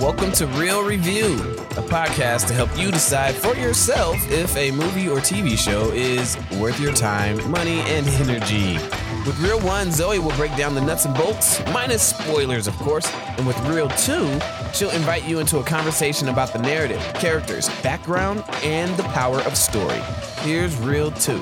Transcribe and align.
Welcome 0.00 0.32
to 0.32 0.46
Reel 0.54 0.82
Review, 0.82 1.34
a 1.34 1.82
podcast 1.82 2.46
to 2.46 2.54
help 2.54 2.70
you 2.78 2.90
decide 2.90 3.34
for 3.34 3.54
yourself 3.54 4.16
if 4.30 4.56
a 4.56 4.70
movie 4.70 5.06
or 5.06 5.18
TV 5.18 5.58
show 5.58 5.90
is 5.90 6.38
worth 6.58 6.80
your 6.80 6.94
time, 6.94 7.50
money, 7.50 7.80
and 7.80 8.08
energy. 8.08 8.78
With 9.26 9.38
Reel 9.38 9.60
1, 9.60 9.92
Zoe 9.92 10.18
will 10.18 10.34
break 10.36 10.56
down 10.56 10.74
the 10.74 10.80
nuts 10.80 11.04
and 11.04 11.14
bolts, 11.14 11.60
minus 11.74 12.02
spoilers, 12.02 12.66
of 12.66 12.74
course. 12.76 13.06
And 13.36 13.46
with 13.46 13.60
Reel 13.68 13.90
2, 13.90 14.40
she'll 14.72 14.90
invite 14.92 15.24
you 15.28 15.40
into 15.40 15.58
a 15.58 15.62
conversation 15.62 16.30
about 16.30 16.54
the 16.54 16.58
narrative, 16.58 17.02
characters, 17.16 17.68
background, 17.82 18.42
and 18.62 18.96
the 18.96 19.02
power 19.02 19.40
of 19.40 19.58
story. 19.58 20.00
Here's 20.38 20.74
Reel 20.78 21.10
2. 21.10 21.38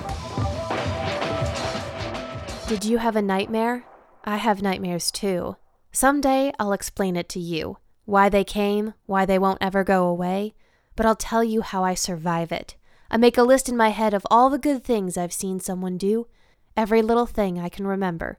Did 2.66 2.84
you 2.84 2.98
have 2.98 3.14
a 3.14 3.22
nightmare? 3.22 3.84
I 4.24 4.36
have 4.36 4.62
nightmares 4.62 5.10
too. 5.10 5.56
Someday 5.92 6.52
I'll 6.58 6.72
explain 6.72 7.14
it 7.14 7.28
to 7.30 7.40
you 7.40 7.76
why 8.06 8.28
they 8.28 8.44
came, 8.44 8.94
why 9.06 9.24
they 9.24 9.38
won't 9.38 9.58
ever 9.60 9.84
go 9.84 10.06
away, 10.06 10.54
but 10.96 11.06
I'll 11.06 11.16
tell 11.16 11.44
you 11.44 11.62
how 11.62 11.84
I 11.84 11.94
survive 11.94 12.52
it. 12.52 12.76
I 13.10 13.16
make 13.16 13.38
a 13.38 13.42
list 13.42 13.68
in 13.68 13.76
my 13.76 13.90
head 13.90 14.14
of 14.14 14.26
all 14.30 14.50
the 14.50 14.58
good 14.58 14.84
things 14.84 15.16
I've 15.16 15.32
seen 15.32 15.60
someone 15.60 15.96
do, 15.98 16.26
every 16.76 17.02
little 17.02 17.26
thing 17.26 17.58
I 17.58 17.68
can 17.68 17.86
remember. 17.86 18.38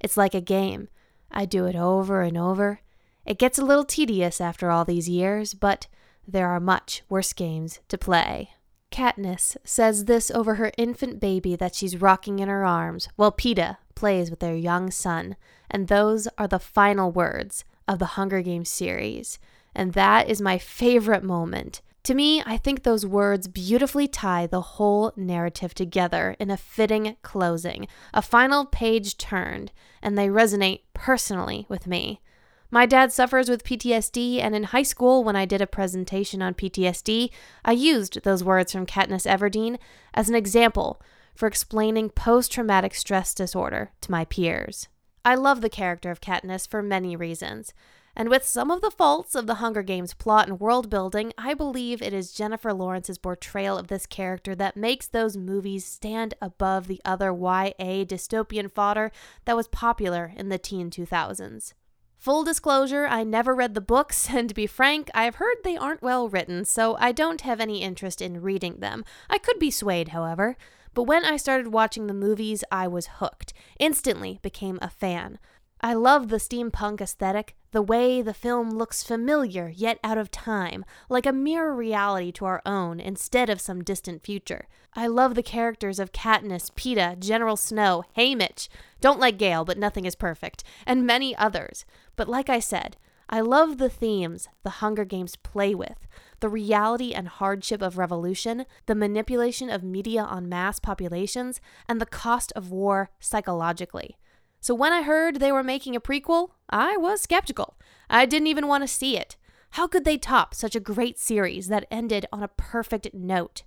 It's 0.00 0.16
like 0.16 0.34
a 0.34 0.40
game. 0.40 0.88
I 1.30 1.44
do 1.44 1.66
it 1.66 1.76
over 1.76 2.22
and 2.22 2.36
over. 2.36 2.80
It 3.24 3.38
gets 3.38 3.58
a 3.58 3.64
little 3.64 3.84
tedious 3.84 4.40
after 4.40 4.70
all 4.70 4.84
these 4.84 5.08
years, 5.08 5.54
but 5.54 5.86
there 6.26 6.48
are 6.48 6.60
much 6.60 7.02
worse 7.08 7.32
games 7.32 7.80
to 7.88 7.98
play. 7.98 8.50
Katniss 8.90 9.56
says 9.64 10.04
this 10.04 10.30
over 10.30 10.54
her 10.54 10.72
infant 10.78 11.20
baby 11.20 11.56
that 11.56 11.74
she's 11.74 12.00
rocking 12.00 12.38
in 12.38 12.48
her 12.48 12.64
arms, 12.64 13.08
while 13.16 13.32
Peeta 13.32 13.78
plays 13.94 14.30
with 14.30 14.40
their 14.40 14.56
young 14.56 14.90
son, 14.90 15.36
and 15.70 15.88
those 15.88 16.28
are 16.38 16.48
the 16.48 16.58
final 16.58 17.10
words 17.10 17.64
of 17.88 17.98
the 17.98 18.14
Hunger 18.16 18.42
Games 18.42 18.68
series. 18.68 19.38
And 19.74 19.92
that 19.92 20.28
is 20.28 20.40
my 20.40 20.58
favorite 20.58 21.22
moment. 21.22 21.82
To 22.04 22.14
me, 22.14 22.40
I 22.46 22.56
think 22.56 22.82
those 22.82 23.04
words 23.04 23.48
beautifully 23.48 24.06
tie 24.06 24.46
the 24.46 24.60
whole 24.60 25.12
narrative 25.16 25.74
together 25.74 26.36
in 26.38 26.50
a 26.50 26.56
fitting 26.56 27.16
closing, 27.22 27.88
a 28.14 28.22
final 28.22 28.64
page 28.64 29.18
turned, 29.18 29.72
and 30.00 30.16
they 30.16 30.28
resonate 30.28 30.82
personally 30.94 31.66
with 31.68 31.88
me. 31.88 32.20
My 32.70 32.84
dad 32.84 33.12
suffers 33.12 33.48
with 33.48 33.64
PTSD, 33.64 34.40
and 34.40 34.54
in 34.54 34.64
high 34.64 34.82
school, 34.82 35.22
when 35.22 35.36
I 35.36 35.44
did 35.44 35.60
a 35.60 35.66
presentation 35.66 36.42
on 36.42 36.54
PTSD, 36.54 37.30
I 37.64 37.72
used 37.72 38.22
those 38.22 38.42
words 38.42 38.72
from 38.72 38.86
Katniss 38.86 39.24
Everdeen 39.24 39.78
as 40.14 40.28
an 40.28 40.34
example 40.34 41.00
for 41.36 41.46
explaining 41.46 42.10
post 42.10 42.50
traumatic 42.50 42.94
stress 42.94 43.34
disorder 43.34 43.92
to 44.00 44.10
my 44.10 44.24
peers. 44.24 44.88
I 45.24 45.36
love 45.36 45.60
the 45.60 45.70
character 45.70 46.10
of 46.10 46.20
Katniss 46.20 46.68
for 46.68 46.82
many 46.82 47.14
reasons. 47.14 47.72
And 48.18 48.30
with 48.30 48.44
some 48.44 48.70
of 48.70 48.80
the 48.80 48.90
faults 48.90 49.34
of 49.34 49.46
the 49.46 49.56
Hunger 49.56 49.82
Games 49.82 50.14
plot 50.14 50.48
and 50.48 50.58
world 50.58 50.88
building, 50.88 51.34
I 51.36 51.52
believe 51.52 52.00
it 52.00 52.14
is 52.14 52.32
Jennifer 52.32 52.72
Lawrence's 52.72 53.18
portrayal 53.18 53.76
of 53.76 53.88
this 53.88 54.06
character 54.06 54.54
that 54.54 54.76
makes 54.76 55.06
those 55.06 55.36
movies 55.36 55.84
stand 55.84 56.34
above 56.40 56.88
the 56.88 57.02
other 57.04 57.30
YA 57.30 58.04
dystopian 58.04 58.72
fodder 58.72 59.12
that 59.44 59.56
was 59.56 59.68
popular 59.68 60.32
in 60.34 60.48
the 60.48 60.58
teen 60.58 60.90
2000s. 60.90 61.74
Full 62.18 62.44
disclosure, 62.44 63.06
I 63.06 63.24
never 63.24 63.54
read 63.54 63.74
the 63.74 63.80
books, 63.80 64.30
and 64.34 64.48
to 64.48 64.54
be 64.54 64.66
frank, 64.66 65.10
I've 65.14 65.36
heard 65.36 65.56
they 65.62 65.76
aren't 65.76 66.02
well 66.02 66.28
written, 66.28 66.64
so 66.64 66.96
I 66.98 67.12
don't 67.12 67.42
have 67.42 67.60
any 67.60 67.82
interest 67.82 68.20
in 68.20 68.42
reading 68.42 68.80
them. 68.80 69.04
I 69.28 69.38
could 69.38 69.58
be 69.58 69.70
swayed, 69.70 70.08
however. 70.08 70.56
But 70.94 71.04
when 71.04 71.26
I 71.26 71.36
started 71.36 71.68
watching 71.68 72.06
the 72.06 72.14
movies, 72.14 72.64
I 72.72 72.88
was 72.88 73.08
hooked, 73.18 73.52
instantly 73.78 74.38
became 74.42 74.78
a 74.80 74.88
fan. 74.88 75.38
I 75.80 75.92
love 75.92 76.28
the 76.28 76.38
steampunk 76.38 77.00
aesthetic, 77.00 77.54
the 77.70 77.82
way 77.82 78.22
the 78.22 78.32
film 78.32 78.70
looks 78.70 79.02
familiar 79.02 79.68
yet 79.68 79.98
out 80.02 80.16
of 80.16 80.30
time, 80.30 80.84
like 81.10 81.26
a 81.26 81.32
mirror 81.32 81.74
reality 81.74 82.32
to 82.32 82.46
our 82.46 82.62
own 82.64 82.98
instead 82.98 83.50
of 83.50 83.60
some 83.60 83.84
distant 83.84 84.24
future. 84.24 84.68
I 84.94 85.06
love 85.06 85.34
the 85.34 85.42
characters 85.42 85.98
of 85.98 86.12
Katniss, 86.12 86.70
Peeta, 86.70 87.18
General 87.18 87.56
Snow, 87.56 88.04
Haymitch, 88.16 88.68
Don't 89.02 89.20
Like 89.20 89.36
Gale, 89.36 89.66
but 89.66 89.76
Nothing 89.76 90.06
is 90.06 90.14
Perfect, 90.14 90.64
and 90.86 91.06
many 91.06 91.36
others. 91.36 91.84
But 92.16 92.28
like 92.28 92.48
I 92.48 92.58
said, 92.58 92.96
I 93.28 93.40
love 93.40 93.76
the 93.76 93.90
themes 93.90 94.48
the 94.62 94.70
Hunger 94.70 95.04
Games 95.04 95.36
play 95.36 95.74
with 95.74 96.06
the 96.40 96.48
reality 96.48 97.12
and 97.12 97.28
hardship 97.28 97.82
of 97.82 97.98
revolution, 97.98 98.66
the 98.86 98.94
manipulation 98.94 99.70
of 99.70 99.82
media 99.82 100.22
on 100.22 100.48
mass 100.48 100.78
populations, 100.78 101.60
and 101.88 102.00
the 102.00 102.06
cost 102.06 102.52
of 102.54 102.70
war 102.70 103.10
psychologically. 103.18 104.16
So 104.60 104.74
when 104.74 104.92
I 104.92 105.02
heard 105.02 105.36
they 105.36 105.52
were 105.52 105.62
making 105.62 105.94
a 105.94 106.00
prequel, 106.00 106.50
I 106.68 106.96
was 106.96 107.20
skeptical. 107.20 107.76
I 108.10 108.26
didn't 108.26 108.48
even 108.48 108.66
want 108.66 108.82
to 108.82 108.88
see 108.88 109.16
it. 109.16 109.36
How 109.70 109.86
could 109.86 110.04
they 110.04 110.16
top 110.16 110.54
such 110.54 110.74
a 110.74 110.80
great 110.80 111.18
series 111.18 111.68
that 111.68 111.86
ended 111.90 112.26
on 112.32 112.42
a 112.42 112.48
perfect 112.48 113.12
note? 113.12 113.62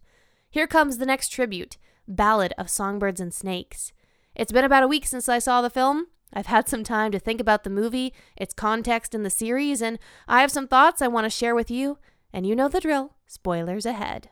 Here 0.50 0.68
comes 0.68 0.98
the 0.98 1.06
next 1.06 1.30
tribute 1.30 1.78
Ballad 2.08 2.54
of 2.58 2.70
Songbirds 2.70 3.22
and 3.22 3.34
Snakes. 3.34 3.94
It's 4.36 4.52
been 4.52 4.66
about 4.66 4.84
a 4.84 4.88
week 4.88 5.06
since 5.06 5.30
I 5.30 5.40
saw 5.40 5.62
the 5.62 5.70
film. 5.70 6.08
I've 6.34 6.48
had 6.48 6.68
some 6.68 6.84
time 6.84 7.12
to 7.12 7.20
think 7.20 7.40
about 7.40 7.64
the 7.64 7.70
movie, 7.70 8.14
its 8.36 8.54
context 8.54 9.14
in 9.14 9.24
the 9.24 9.30
series, 9.30 9.82
and 9.82 10.00
I 10.28 10.42
have 10.42 10.52
some 10.52 10.68
thoughts 10.68 11.02
I 11.02 11.08
want 11.08 11.26
to 11.26 11.30
share 11.30 11.56
with 11.56 11.70
you. 11.70 11.98
And 12.32 12.46
you 12.46 12.56
know 12.56 12.68
the 12.68 12.80
drill 12.80 13.16
spoilers 13.28 13.86
ahead. 13.86 14.30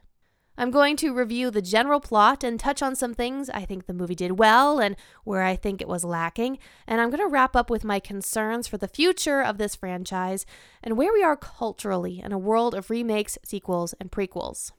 I'm 0.59 0.71
going 0.71 0.95
to 0.97 1.13
review 1.13 1.51
the 1.51 1.61
general 1.61 1.99
plot 1.99 2.43
and 2.43 2.59
touch 2.59 2.81
on 2.81 2.95
some 2.95 3.13
things 3.13 3.47
I 3.49 3.63
think 3.63 3.85
the 3.85 3.93
movie 3.93 4.15
did 4.15 4.39
well 4.39 4.79
and 4.79 4.95
where 5.23 5.43
I 5.43 5.55
think 5.55 5.81
it 5.81 5.87
was 5.87 6.03
lacking. 6.03 6.57
And 6.87 6.99
I'm 6.99 7.11
going 7.11 7.19
to 7.19 7.27
wrap 7.27 7.55
up 7.55 7.69
with 7.69 7.83
my 7.83 7.99
concerns 7.99 8.67
for 8.67 8.77
the 8.77 8.87
future 8.87 9.41
of 9.41 9.59
this 9.59 9.75
franchise 9.75 10.47
and 10.81 10.97
where 10.97 11.13
we 11.13 11.23
are 11.23 11.37
culturally 11.37 12.19
in 12.19 12.31
a 12.31 12.39
world 12.39 12.73
of 12.73 12.89
remakes, 12.89 13.37
sequels, 13.45 13.93
and 13.99 14.11
prequels. 14.11 14.71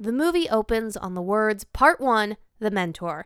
The 0.00 0.12
movie 0.12 0.48
opens 0.48 0.96
on 0.96 1.14
the 1.14 1.22
words 1.22 1.62
Part 1.62 2.00
1 2.00 2.36
The 2.58 2.72
Mentor. 2.72 3.24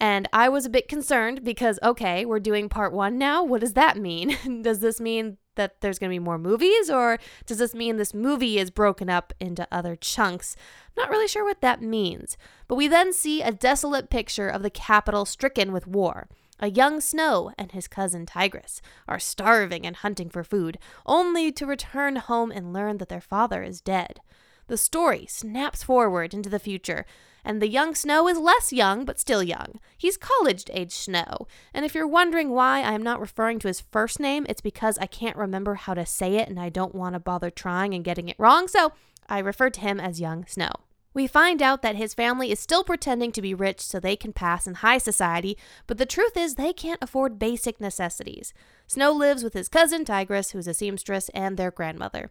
And 0.00 0.26
I 0.32 0.48
was 0.48 0.64
a 0.64 0.70
bit 0.70 0.88
concerned 0.88 1.44
because, 1.44 1.78
okay, 1.82 2.24
we're 2.24 2.40
doing 2.40 2.70
part 2.70 2.94
one 2.94 3.18
now. 3.18 3.44
What 3.44 3.60
does 3.60 3.74
that 3.74 3.98
mean? 3.98 4.62
does 4.62 4.80
this 4.80 4.98
mean 4.98 5.36
that 5.56 5.82
there's 5.82 5.98
going 5.98 6.08
to 6.08 6.14
be 6.14 6.18
more 6.18 6.38
movies, 6.38 6.88
or 6.88 7.18
does 7.44 7.58
this 7.58 7.74
mean 7.74 7.98
this 7.98 8.14
movie 8.14 8.58
is 8.58 8.70
broken 8.70 9.10
up 9.10 9.34
into 9.38 9.68
other 9.70 9.94
chunks? 9.94 10.56
I'm 10.86 11.02
not 11.02 11.10
really 11.10 11.28
sure 11.28 11.44
what 11.44 11.60
that 11.60 11.82
means. 11.82 12.38
But 12.66 12.76
we 12.76 12.88
then 12.88 13.12
see 13.12 13.42
a 13.42 13.52
desolate 13.52 14.08
picture 14.08 14.48
of 14.48 14.62
the 14.62 14.70
capital 14.70 15.26
stricken 15.26 15.70
with 15.70 15.86
war. 15.86 16.28
A 16.60 16.70
young 16.70 17.00
Snow 17.00 17.52
and 17.58 17.72
his 17.72 17.88
cousin 17.88 18.24
Tigris 18.24 18.80
are 19.06 19.18
starving 19.18 19.86
and 19.86 19.96
hunting 19.96 20.30
for 20.30 20.44
food, 20.44 20.78
only 21.04 21.52
to 21.52 21.66
return 21.66 22.16
home 22.16 22.50
and 22.50 22.72
learn 22.72 22.98
that 22.98 23.10
their 23.10 23.20
father 23.20 23.62
is 23.62 23.82
dead. 23.82 24.20
The 24.66 24.76
story 24.78 25.26
snaps 25.28 25.82
forward 25.82 26.32
into 26.32 26.48
the 26.48 26.58
future 26.58 27.04
and 27.44 27.60
the 27.60 27.68
young 27.68 27.94
Snow 27.94 28.28
is 28.28 28.38
less 28.38 28.72
young, 28.72 29.04
but 29.04 29.20
still 29.20 29.42
young. 29.42 29.80
He's 29.96 30.16
college 30.16 30.64
age 30.70 30.92
Snow. 30.92 31.46
And 31.74 31.84
if 31.84 31.94
you're 31.94 32.06
wondering 32.06 32.50
why 32.50 32.80
I 32.80 32.92
am 32.92 33.02
not 33.02 33.20
referring 33.20 33.58
to 33.60 33.68
his 33.68 33.80
first 33.80 34.20
name, 34.20 34.46
it's 34.48 34.60
because 34.60 34.98
I 34.98 35.06
can't 35.06 35.36
remember 35.36 35.74
how 35.74 35.94
to 35.94 36.06
say 36.06 36.36
it 36.36 36.48
and 36.48 36.58
I 36.58 36.68
don't 36.68 36.94
want 36.94 37.14
to 37.14 37.20
bother 37.20 37.50
trying 37.50 37.94
and 37.94 38.04
getting 38.04 38.28
it 38.28 38.38
wrong, 38.38 38.68
so 38.68 38.92
I 39.28 39.38
refer 39.38 39.70
to 39.70 39.80
him 39.80 40.00
as 40.00 40.20
young 40.20 40.46
Snow. 40.46 40.72
We 41.12 41.26
find 41.26 41.60
out 41.60 41.82
that 41.82 41.96
his 41.96 42.14
family 42.14 42.52
is 42.52 42.60
still 42.60 42.84
pretending 42.84 43.32
to 43.32 43.42
be 43.42 43.52
rich 43.52 43.80
so 43.80 43.98
they 43.98 44.14
can 44.14 44.32
pass 44.32 44.66
in 44.66 44.74
high 44.74 44.98
society, 44.98 45.58
but 45.88 45.98
the 45.98 46.06
truth 46.06 46.36
is 46.36 46.54
they 46.54 46.72
can't 46.72 47.02
afford 47.02 47.38
basic 47.38 47.80
necessities. 47.80 48.52
Snow 48.86 49.10
lives 49.10 49.42
with 49.42 49.54
his 49.54 49.68
cousin 49.68 50.04
Tigris, 50.04 50.52
who's 50.52 50.68
a 50.68 50.74
seamstress, 50.74 51.28
and 51.30 51.56
their 51.56 51.72
grandmother. 51.72 52.30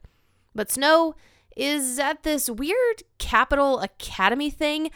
But 0.56 0.72
Snow 0.72 1.16
is 1.60 2.00
at 2.00 2.24
this 2.24 2.50
weird 2.50 3.04
capital 3.18 3.80
academy 3.80 4.50
thing. 4.50 4.92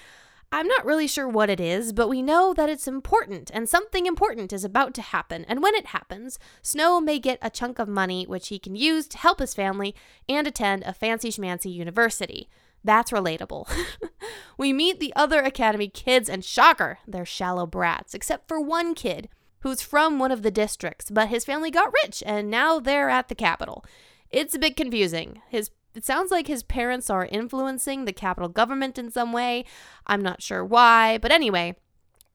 I'm 0.51 0.68
not 0.68 0.85
really 0.85 1.07
sure 1.07 1.28
what 1.28 1.50
it 1.50 1.59
is, 1.59 1.94
but 1.94 2.07
we 2.07 2.22
know 2.22 2.53
that 2.53 2.69
it's 2.69 2.88
important 2.88 3.50
and 3.53 3.68
something 3.68 4.06
important 4.06 4.53
is 4.53 4.63
about 4.63 4.94
to 4.94 5.02
happen. 5.02 5.46
And 5.47 5.63
when 5.63 5.73
it 5.73 5.88
happens, 5.88 6.38
Snow 6.62 7.02
may 7.02 7.18
get 7.18 7.40
a 7.41 7.50
chunk 7.50 7.79
of 7.79 7.88
money 7.88 8.26
which 8.26 8.49
he 8.49 8.59
can 8.59 8.76
use 8.76 9.08
to 9.08 9.17
help 9.17 9.40
his 9.40 9.55
family 9.55 9.96
and 10.29 10.46
attend 10.46 10.84
a 10.84 10.93
fancy 10.93 11.29
schmancy 11.29 11.73
university. 11.73 12.49
That's 12.84 13.11
relatable. 13.11 13.67
we 14.58 14.73
meet 14.73 14.99
the 14.99 15.14
other 15.16 15.41
Academy 15.41 15.88
kids, 15.88 16.29
and 16.29 16.46
shocker, 16.46 16.99
they're 17.08 17.26
shallow 17.26 17.66
brats, 17.66 18.14
except 18.14 18.47
for 18.47 18.61
one 18.61 18.93
kid 18.93 19.29
who's 19.61 19.82
from 19.82 20.20
one 20.20 20.32
of 20.32 20.43
the 20.43 20.52
districts, 20.52 21.09
but 21.09 21.29
his 21.29 21.46
family 21.46 21.72
got 21.72 21.93
rich 22.03 22.22
and 22.26 22.52
now 22.52 22.79
they're 22.79 23.09
at 23.09 23.29
the 23.29 23.35
capital. 23.35 23.84
It's 24.29 24.53
a 24.53 24.59
bit 24.59 24.76
confusing. 24.76 25.41
His 25.49 25.72
it 25.95 26.05
sounds 26.05 26.31
like 26.31 26.47
his 26.47 26.63
parents 26.63 27.09
are 27.09 27.25
influencing 27.25 28.05
the 28.05 28.13
capital 28.13 28.49
government 28.49 28.97
in 28.97 29.11
some 29.11 29.31
way. 29.31 29.66
I'm 30.07 30.22
not 30.22 30.41
sure 30.41 30.63
why, 30.66 31.17
but 31.17 31.31
anyway, 31.31 31.75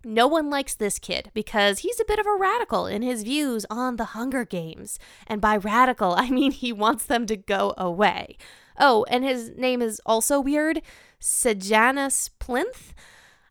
no 0.05 0.26
one 0.26 0.49
likes 0.49 0.75
this 0.75 0.99
kid 0.99 1.31
because 1.34 1.81
he's 1.81 1.99
a 1.99 2.05
bit 2.05 2.19
of 2.19 2.26
a 2.26 2.37
radical 2.37 2.87
in 2.87 3.02
his 3.02 3.25
views 3.25 3.66
on 3.69 3.96
the 3.96 4.06
Hunger 4.06 4.44
Games. 4.44 4.99
And 5.26 5.40
by 5.40 5.56
radical, 5.56 6.14
I 6.16 6.31
mean 6.31 6.52
he 6.52 6.72
wants 6.72 7.05
them 7.05 7.26
to 7.26 7.37
go 7.37 7.75
away. 7.76 8.37
Oh, 8.78 9.05
and 9.10 9.25
his 9.25 9.50
name 9.56 9.82
is 9.82 10.00
also 10.06 10.40
weird 10.40 10.82
Sejanus 11.19 12.31
Plinth. 12.38 12.94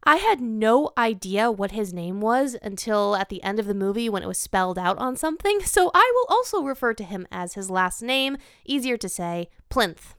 I 0.07 0.15
had 0.15 0.39
no 0.39 0.91
idea 0.97 1.51
what 1.51 1.71
his 1.71 1.91
name 1.91 2.21
was 2.21 2.55
until 2.61 3.17
at 3.17 3.27
the 3.27 3.43
end 3.43 3.59
of 3.59 3.65
the 3.65 3.73
movie 3.73 4.07
when 4.07 4.23
it 4.23 4.27
was 4.27 4.37
spelled 4.37 4.79
out 4.79 4.97
on 4.99 5.17
something, 5.17 5.59
so 5.65 5.91
I 5.93 6.09
will 6.15 6.33
also 6.33 6.63
refer 6.63 6.93
to 6.93 7.03
him 7.03 7.27
as 7.29 7.55
his 7.55 7.69
last 7.69 8.01
name, 8.01 8.37
easier 8.65 8.95
to 8.95 9.09
say, 9.09 9.49
Plinth. 9.69 10.15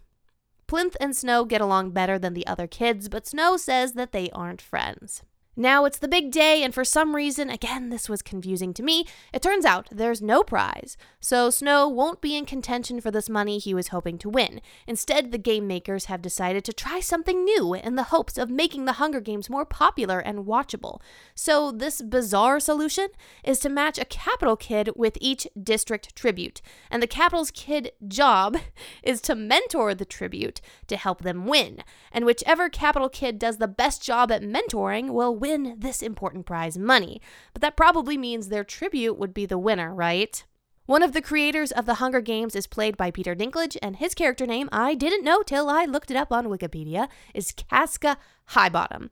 Plinth 0.66 0.94
and 1.00 1.16
Snow 1.16 1.46
get 1.46 1.62
along 1.62 1.92
better 1.92 2.18
than 2.18 2.34
the 2.34 2.46
other 2.46 2.66
kids, 2.66 3.08
but 3.08 3.26
Snow 3.26 3.56
says 3.56 3.94
that 3.94 4.12
they 4.12 4.28
aren't 4.32 4.60
friends. 4.60 5.22
Now 5.60 5.86
it's 5.86 5.98
the 5.98 6.06
big 6.06 6.30
day, 6.30 6.62
and 6.62 6.72
for 6.72 6.84
some 6.84 7.16
reason, 7.16 7.50
again, 7.50 7.88
this 7.88 8.08
was 8.08 8.22
confusing 8.22 8.72
to 8.74 8.82
me, 8.84 9.04
it 9.32 9.42
turns 9.42 9.64
out 9.64 9.88
there's 9.90 10.22
no 10.22 10.44
prize. 10.44 10.96
So 11.18 11.50
Snow 11.50 11.88
won't 11.88 12.20
be 12.20 12.36
in 12.36 12.46
contention 12.46 13.00
for 13.00 13.10
this 13.10 13.28
money 13.28 13.58
he 13.58 13.74
was 13.74 13.88
hoping 13.88 14.18
to 14.18 14.28
win. 14.28 14.60
Instead, 14.86 15.32
the 15.32 15.36
game 15.36 15.66
makers 15.66 16.04
have 16.04 16.22
decided 16.22 16.64
to 16.64 16.72
try 16.72 17.00
something 17.00 17.42
new 17.42 17.74
in 17.74 17.96
the 17.96 18.04
hopes 18.04 18.38
of 18.38 18.48
making 18.48 18.84
the 18.84 18.92
Hunger 18.92 19.18
Games 19.18 19.50
more 19.50 19.64
popular 19.64 20.20
and 20.20 20.46
watchable. 20.46 21.00
So, 21.34 21.72
this 21.72 22.02
bizarre 22.02 22.60
solution 22.60 23.08
is 23.42 23.58
to 23.58 23.68
match 23.68 23.98
a 23.98 24.04
capital 24.04 24.54
kid 24.54 24.90
with 24.94 25.18
each 25.20 25.48
district 25.60 26.14
tribute. 26.14 26.62
And 26.88 27.02
the 27.02 27.08
capital's 27.08 27.50
kid 27.50 27.90
job 28.06 28.58
is 29.02 29.20
to 29.22 29.34
mentor 29.34 29.92
the 29.92 30.04
tribute 30.04 30.60
to 30.86 30.96
help 30.96 31.22
them 31.22 31.46
win. 31.46 31.82
And 32.12 32.24
whichever 32.24 32.68
capital 32.68 33.08
kid 33.08 33.40
does 33.40 33.58
the 33.58 33.66
best 33.66 34.04
job 34.04 34.30
at 34.30 34.42
mentoring 34.42 35.10
will 35.10 35.34
win 35.34 35.47
win 35.48 35.76
this 35.78 36.02
important 36.02 36.46
prize 36.46 36.76
money. 36.76 37.20
But 37.52 37.62
that 37.62 37.76
probably 37.76 38.16
means 38.18 38.48
their 38.48 38.64
tribute 38.64 39.18
would 39.18 39.32
be 39.32 39.46
the 39.46 39.58
winner, 39.58 39.94
right? 39.94 40.44
One 40.86 41.02
of 41.02 41.12
the 41.12 41.22
creators 41.22 41.70
of 41.70 41.86
The 41.86 41.94
Hunger 41.94 42.20
Games 42.20 42.56
is 42.56 42.66
played 42.66 42.96
by 42.96 43.10
Peter 43.10 43.34
Dinklage, 43.34 43.76
and 43.82 43.96
his 43.96 44.14
character 44.14 44.46
name, 44.46 44.68
I 44.72 44.94
didn't 44.94 45.24
know 45.24 45.42
till 45.42 45.68
I 45.68 45.84
looked 45.84 46.10
it 46.10 46.16
up 46.16 46.32
on 46.32 46.46
Wikipedia, 46.46 47.08
is 47.34 47.52
Casca 47.52 48.16
Highbottom. 48.50 49.10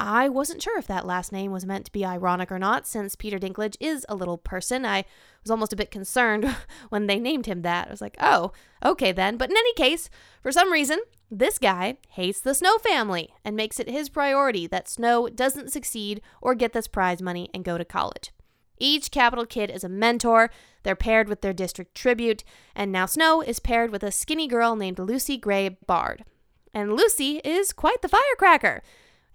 I 0.00 0.28
wasn't 0.28 0.62
sure 0.62 0.78
if 0.78 0.86
that 0.86 1.06
last 1.06 1.32
name 1.32 1.50
was 1.50 1.66
meant 1.66 1.86
to 1.86 1.92
be 1.92 2.04
ironic 2.04 2.52
or 2.52 2.58
not, 2.58 2.86
since 2.86 3.16
Peter 3.16 3.38
Dinklage 3.38 3.76
is 3.80 4.06
a 4.08 4.14
little 4.14 4.38
person. 4.38 4.86
I 4.86 5.04
was 5.42 5.50
almost 5.50 5.72
a 5.72 5.76
bit 5.76 5.90
concerned 5.90 6.54
when 6.88 7.08
they 7.08 7.18
named 7.18 7.46
him 7.46 7.62
that. 7.62 7.88
I 7.88 7.90
was 7.90 8.00
like, 8.00 8.16
oh, 8.20 8.52
okay 8.84 9.10
then. 9.10 9.36
But 9.36 9.50
in 9.50 9.56
any 9.56 9.74
case, 9.74 10.08
for 10.40 10.52
some 10.52 10.72
reason, 10.72 11.00
this 11.30 11.58
guy 11.58 11.98
hates 12.10 12.40
the 12.40 12.54
Snow 12.54 12.78
family 12.78 13.34
and 13.44 13.56
makes 13.56 13.80
it 13.80 13.90
his 13.90 14.08
priority 14.08 14.68
that 14.68 14.88
Snow 14.88 15.28
doesn't 15.28 15.72
succeed 15.72 16.22
or 16.40 16.54
get 16.54 16.72
this 16.72 16.86
prize 16.86 17.20
money 17.20 17.50
and 17.52 17.64
go 17.64 17.76
to 17.76 17.84
college. 17.84 18.30
Each 18.78 19.10
capital 19.10 19.46
kid 19.46 19.68
is 19.68 19.82
a 19.82 19.88
mentor. 19.88 20.50
They're 20.84 20.94
paired 20.94 21.28
with 21.28 21.40
their 21.40 21.52
district 21.52 21.96
tribute, 21.96 22.44
and 22.76 22.92
now 22.92 23.06
Snow 23.06 23.42
is 23.42 23.58
paired 23.58 23.90
with 23.90 24.04
a 24.04 24.12
skinny 24.12 24.46
girl 24.46 24.76
named 24.76 25.00
Lucy 25.00 25.36
Gray 25.36 25.70
Baird. 25.88 26.24
And 26.72 26.94
Lucy 26.94 27.38
is 27.44 27.72
quite 27.72 28.02
the 28.02 28.08
firecracker. 28.08 28.82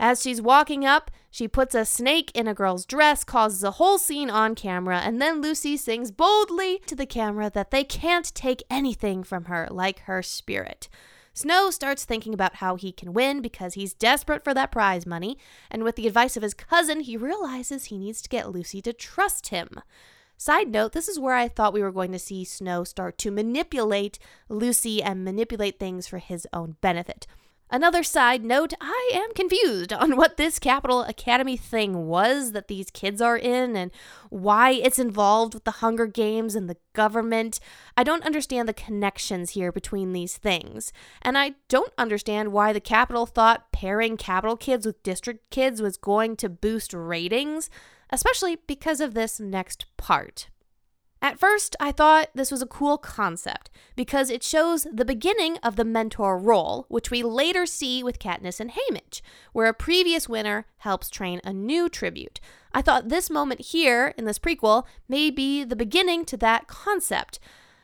As 0.06 0.22
she's 0.22 0.42
walking 0.42 0.86
up, 0.86 1.12
she 1.32 1.48
puts 1.48 1.74
a 1.74 1.86
snake 1.86 2.30
in 2.36 2.46
a 2.46 2.54
girl's 2.54 2.86
dress, 2.86 3.24
causes 3.24 3.64
a 3.64 3.72
whole 3.72 3.98
scene 3.98 4.30
on 4.30 4.54
camera, 4.54 5.00
and 5.00 5.22
then 5.22 5.40
Lucy 5.40 5.78
sings 5.78 6.12
boldly 6.12 6.82
to 6.88 6.94
the 6.94 7.06
camera 7.06 7.50
that 7.52 7.72
they 7.72 7.86
can't 7.86 8.36
take 8.36 8.66
anything 8.70 9.24
from 9.24 9.46
her, 9.46 9.66
like 9.72 10.00
her 10.00 10.22
spirit. 10.22 10.90
Snow 11.34 11.72
starts 11.72 12.04
thinking 12.04 12.34
about 12.34 12.56
how 12.56 12.76
he 12.76 12.92
can 12.92 13.14
win 13.14 13.42
because 13.42 13.76
he's 13.76 13.94
desperate 13.94 14.44
for 14.44 14.54
that 14.54 14.74
prize 14.74 15.06
money, 15.06 15.38
and 15.72 15.86
with 15.86 15.96
the 15.96 16.06
advice 16.06 16.36
of 16.36 16.44
his 16.44 16.54
cousin, 16.54 17.00
he 17.00 17.16
realizes 17.16 17.86
he 17.86 17.98
needs 17.98 18.22
to 18.24 18.30
get 18.30 18.52
Lucy 18.52 18.82
to 18.82 18.92
trust 18.92 19.48
him. 19.48 19.70
Side 20.36 20.68
note, 20.68 20.92
this 20.92 21.08
is 21.08 21.18
where 21.18 21.36
I 21.36 21.48
thought 21.48 21.72
we 21.72 21.82
were 21.82 21.94
going 21.94 22.12
to 22.12 22.20
see 22.20 22.44
Snow 22.44 22.84
start 22.84 23.18
to 23.20 23.32
manipulate 23.32 24.20
Lucy 24.50 25.02
and 25.02 25.24
manipulate 25.24 25.80
things 25.80 26.08
for 26.08 26.18
his 26.18 26.46
own 26.52 26.76
benefit. 26.82 27.26
Another 27.74 28.04
side 28.04 28.46
note 28.46 28.76
I 28.80 29.10
am 29.16 29.34
confused 29.34 29.92
on 29.92 30.16
what 30.16 30.38
this 30.38 30.60
Capital 30.60 31.02
Academy 31.02 31.58
thing 31.58 32.06
was 32.06 32.52
that 32.52 32.68
these 32.68 32.92
kids 32.92 33.20
are 33.20 33.36
in 33.36 33.76
and 33.76 33.90
why 34.30 34.74
it's 34.74 35.00
involved 35.00 35.56
with 35.56 35.64
the 35.64 35.72
Hunger 35.82 36.06
Games 36.06 36.54
and 36.54 36.70
the 36.70 36.78
government. 36.94 37.60
I 37.98 38.04
don't 38.04 38.24
understand 38.26 38.70
the 38.70 38.76
connections 38.76 39.50
here 39.50 39.72
between 39.72 40.14
these 40.14 40.38
things. 40.38 40.94
And 41.24 41.36
I 41.36 41.56
don't 41.68 41.92
understand 41.98 42.52
why 42.54 42.74
the 42.74 42.80
Capital 42.80 43.26
thought 43.26 43.72
pairing 43.72 44.18
Capital 44.18 44.56
kids 44.56 44.86
with 44.86 45.02
District 45.02 45.50
kids 45.50 45.82
was 45.82 45.98
going 45.98 46.36
to 46.36 46.50
boost 46.50 46.94
ratings, 46.94 47.72
especially 48.12 48.60
because 48.68 49.02
of 49.02 49.16
this 49.16 49.40
next 49.40 49.88
part. 49.98 50.48
At 51.24 51.40
first, 51.40 51.78
I 51.80 51.94
thought 51.94 52.32
this 52.36 52.52
was 52.52 52.62
a 52.62 52.68
cool 52.68 52.98
concept 52.98 53.70
because 53.96 54.30
it 54.30 54.44
shows 54.44 54.86
the 54.92 55.06
beginning 55.06 55.58
of 55.64 55.78
the 55.78 55.86
mentor 55.86 56.38
role, 56.38 56.86
which 56.90 57.10
we 57.10 57.24
later 57.24 57.66
see 57.66 58.04
with 58.04 58.20
Katniss 58.20 58.60
and 58.60 58.72
Haymitch, 58.72 59.22
where 59.54 59.68
a 59.68 59.74
previous 59.74 60.28
winner 60.28 60.66
helps 60.80 61.10
train 61.10 61.40
a 61.46 61.54
new 61.54 61.88
tribute. 61.88 62.42
I 62.74 62.82
thought 62.82 63.08
this 63.08 63.30
moment 63.30 63.62
here 63.62 64.14
in 64.18 64.26
this 64.26 64.38
prequel 64.38 64.84
may 65.08 65.32
be 65.32 65.64
the 65.64 65.78
beginning 65.78 66.26
to 66.26 66.36
that 66.38 66.68
concept. 66.68 67.40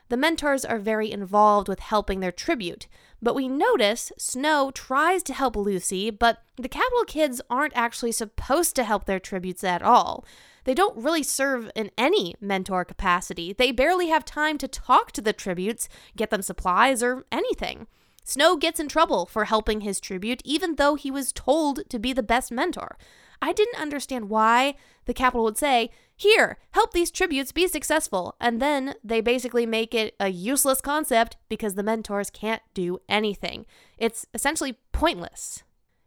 The 0.10 0.18
mentors 0.18 0.66
are 0.66 0.78
very 0.78 1.10
involved 1.10 1.70
with 1.70 1.80
helping 1.80 2.20
their 2.20 2.34
tribute, 2.34 2.88
but 3.22 3.36
we 3.36 3.48
notice 3.48 4.12
Snow 4.18 4.70
tries 4.70 5.24
to 5.24 5.34
help 5.34 5.56
Lucy, 5.56 6.10
but 6.10 6.44
the 6.58 6.68
capital 6.68 7.06
kids 7.06 7.40
aren't 7.50 7.78
actually 7.78 8.12
supposed 8.12 8.76
to 8.76 8.84
help 8.84 9.06
their 9.06 9.20
tributes 9.20 9.64
at 9.64 9.82
all. 9.82 10.26
They 10.70 10.76
don't 10.76 11.04
really 11.04 11.24
serve 11.24 11.72
in 11.74 11.90
any 11.98 12.36
mentor 12.40 12.86
capacity. 12.86 13.54
They 13.54 13.72
barely 13.72 14.10
have 14.10 14.24
time 14.24 14.60
to 14.60 14.68
talk 14.68 15.12
to 15.14 15.22
the 15.22 15.34
tributes, 15.34 15.90
get 16.16 16.30
them 16.30 16.44
supplies, 16.44 17.02
or 17.02 17.26
anything. 17.32 17.88
Snow 18.24 18.56
gets 18.56 18.80
in 18.80 18.88
trouble 18.88 19.26
for 19.26 19.46
helping 19.46 19.82
his 19.82 20.00
tribute, 20.00 20.44
even 20.46 20.76
though 20.76 20.94
he 20.94 21.10
was 21.10 21.34
told 21.34 21.90
to 21.90 21.98
be 21.98 22.14
the 22.14 22.22
best 22.22 22.52
mentor. 22.52 23.00
I 23.42 23.52
didn't 23.52 23.82
understand 23.82 24.30
why 24.30 24.76
the 25.06 25.14
capital 25.16 25.44
would 25.46 25.58
say, 25.58 25.90
Here, 26.16 26.60
help 26.74 26.94
these 26.94 27.10
tributes 27.10 27.52
be 27.52 27.68
successful, 27.68 28.36
and 28.40 28.62
then 28.62 28.94
they 29.04 29.22
basically 29.22 29.66
make 29.66 29.96
it 29.96 30.16
a 30.20 30.28
useless 30.28 30.82
concept 30.82 31.36
because 31.50 31.74
the 31.74 31.82
mentors 31.82 32.30
can't 32.30 32.62
do 32.76 33.00
anything. 33.10 33.66
It's 33.98 34.28
essentially 34.36 34.78
pointless. 34.92 35.64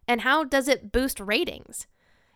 And 0.07 0.21
how 0.21 0.45
does 0.45 0.69
it 0.69 0.93
boost 0.93 1.19
ratings? 1.19 1.89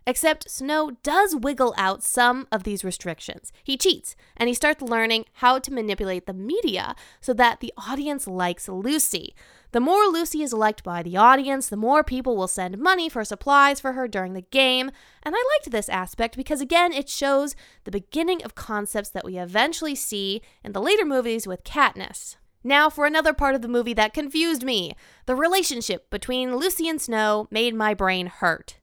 Except 0.09 0.49
Snow 0.49 0.93
does 1.03 1.35
wiggle 1.35 1.75
out 1.77 2.05
some 2.05 2.47
of 2.53 2.63
these 2.63 2.85
restrictions. 2.85 3.53
He 3.65 3.77
cheats 3.77 4.15
and 4.37 4.47
he 4.49 4.55
starts 4.55 4.81
learning 4.81 5.25
how 5.35 5.59
to 5.59 5.73
manipulate 5.73 6.27
the 6.27 6.33
media 6.33 6.95
so 7.21 7.35
that 7.35 7.59
the 7.59 7.73
audience 7.77 8.29
likes 8.29 8.69
Lucy. 8.69 9.35
The 9.73 9.81
more 9.81 10.05
Lucy 10.05 10.43
is 10.43 10.53
liked 10.53 10.85
by 10.85 11.03
the 11.03 11.17
audience, 11.17 11.69
the 11.69 11.77
more 11.77 12.05
people 12.05 12.37
will 12.37 12.47
send 12.47 12.79
money 12.79 13.09
for 13.09 13.25
supplies 13.25 13.81
for 13.81 13.95
her 13.95 14.07
during 14.07 14.35
the 14.35 14.43
game. 14.43 14.93
And 15.25 15.35
I 15.37 15.43
liked 15.57 15.73
this 15.73 15.89
aspect 15.89 16.37
because, 16.37 16.61
again, 16.61 16.93
it 16.93 17.09
shows 17.09 17.57
the 17.83 17.91
beginning 17.91 18.45
of 18.45 18.55
concepts 18.55 19.11
that 19.11 19.25
we 19.25 19.39
eventually 19.39 19.97
see 19.97 20.41
in 20.63 20.71
the 20.71 20.81
later 20.81 21.05
movies 21.05 21.49
with 21.49 21.65
Katniss. 21.65 22.37
Now, 22.63 22.89
for 22.89 23.07
another 23.07 23.33
part 23.33 23.57
of 23.57 23.63
the 23.63 23.69
movie 23.69 23.95
that 23.95 24.15
confused 24.15 24.63
me 24.63 24.95
the 25.27 25.35
relationship 25.35 26.09
between 26.11 26.57
Lucy 26.57 26.89
and 26.89 27.01
Snow 27.01 27.49
made 27.51 27.75
my 27.75 27.93
brain 27.93 28.29
hurt. 28.29 28.79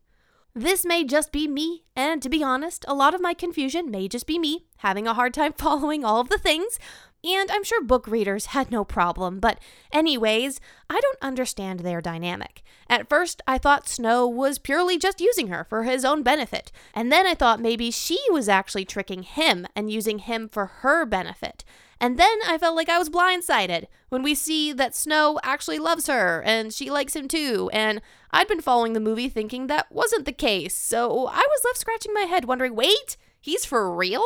This 0.56 0.86
may 0.86 1.04
just 1.04 1.32
be 1.32 1.48
me, 1.48 1.82
and 1.96 2.22
to 2.22 2.30
be 2.30 2.44
honest, 2.44 2.86
a 2.88 2.94
lot 2.94 3.16
of 3.16 3.22
my 3.22 3.34
confusion 3.34 3.90
may 3.90 4.08
just 4.08 4.28
be 4.28 4.38
me 4.38 4.66
having 4.78 5.08
a 5.08 5.16
hard 5.16 5.34
time 5.34 5.54
following 5.58 6.06
all 6.06 6.20
of 6.20 6.30
the 6.30 6.38
things, 6.38 6.78
and 7.24 7.50
I'm 7.52 7.64
sure 7.64 7.84
book 7.84 8.08
readers 8.08 8.48
had 8.48 8.72
no 8.72 8.84
problem, 8.84 9.40
but, 9.40 9.60
anyways, 9.92 10.60
I 10.90 11.00
don't 11.00 11.18
understand 11.22 11.80
their 11.80 12.02
dynamic. 12.02 12.64
At 12.90 13.10
first, 13.10 13.42
I 13.48 13.58
thought 13.58 13.88
Snow 13.88 14.28
was 14.28 14.60
purely 14.60 14.98
just 14.98 15.22
using 15.22 15.48
her 15.48 15.64
for 15.64 15.84
his 15.84 16.04
own 16.04 16.22
benefit, 16.24 16.72
and 16.94 17.12
then 17.12 17.26
I 17.26 17.34
thought 17.34 17.60
maybe 17.60 17.92
she 17.92 18.20
was 18.30 18.50
actually 18.50 18.86
tricking 18.86 19.24
him 19.24 19.66
and 19.76 19.92
using 19.92 20.20
him 20.20 20.50
for 20.50 20.66
her 20.66 21.06
benefit. 21.06 21.64
And 22.04 22.20
then 22.20 22.40
I 22.46 22.58
felt 22.58 22.76
like 22.76 22.90
I 22.90 22.98
was 22.98 23.10
blindsided 23.10 23.86
when 24.10 24.24
we 24.24 24.36
see 24.36 24.74
that 24.74 24.94
Snow 24.94 25.40
actually 25.42 25.80
loves 25.80 26.08
her 26.08 26.44
and 26.46 26.74
she 26.74 26.92
likes 26.92 27.16
him 27.16 27.30
too. 27.30 27.70
And 27.72 28.02
I'd 28.32 28.50
been 28.50 28.60
following 28.60 28.92
the 28.92 29.00
movie 29.00 29.30
thinking 29.30 29.68
that 29.68 29.90
wasn't 29.90 30.26
the 30.26 30.34
case. 30.34 30.76
So 30.76 31.28
I 31.28 31.38
was 31.48 31.62
left 31.64 31.78
scratching 31.78 32.14
my 32.14 32.24
head 32.24 32.44
wondering 32.44 32.76
wait, 32.76 33.16
he's 33.40 33.64
for 33.64 33.96
real? 33.96 34.26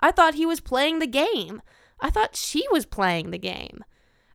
I 0.00 0.10
thought 0.10 0.36
he 0.36 0.46
was 0.46 0.60
playing 0.60 1.00
the 1.00 1.06
game. 1.06 1.60
I 2.00 2.10
thought 2.10 2.36
she 2.36 2.64
was 2.70 2.86
playing 2.86 3.30
the 3.30 3.38
game. 3.38 3.84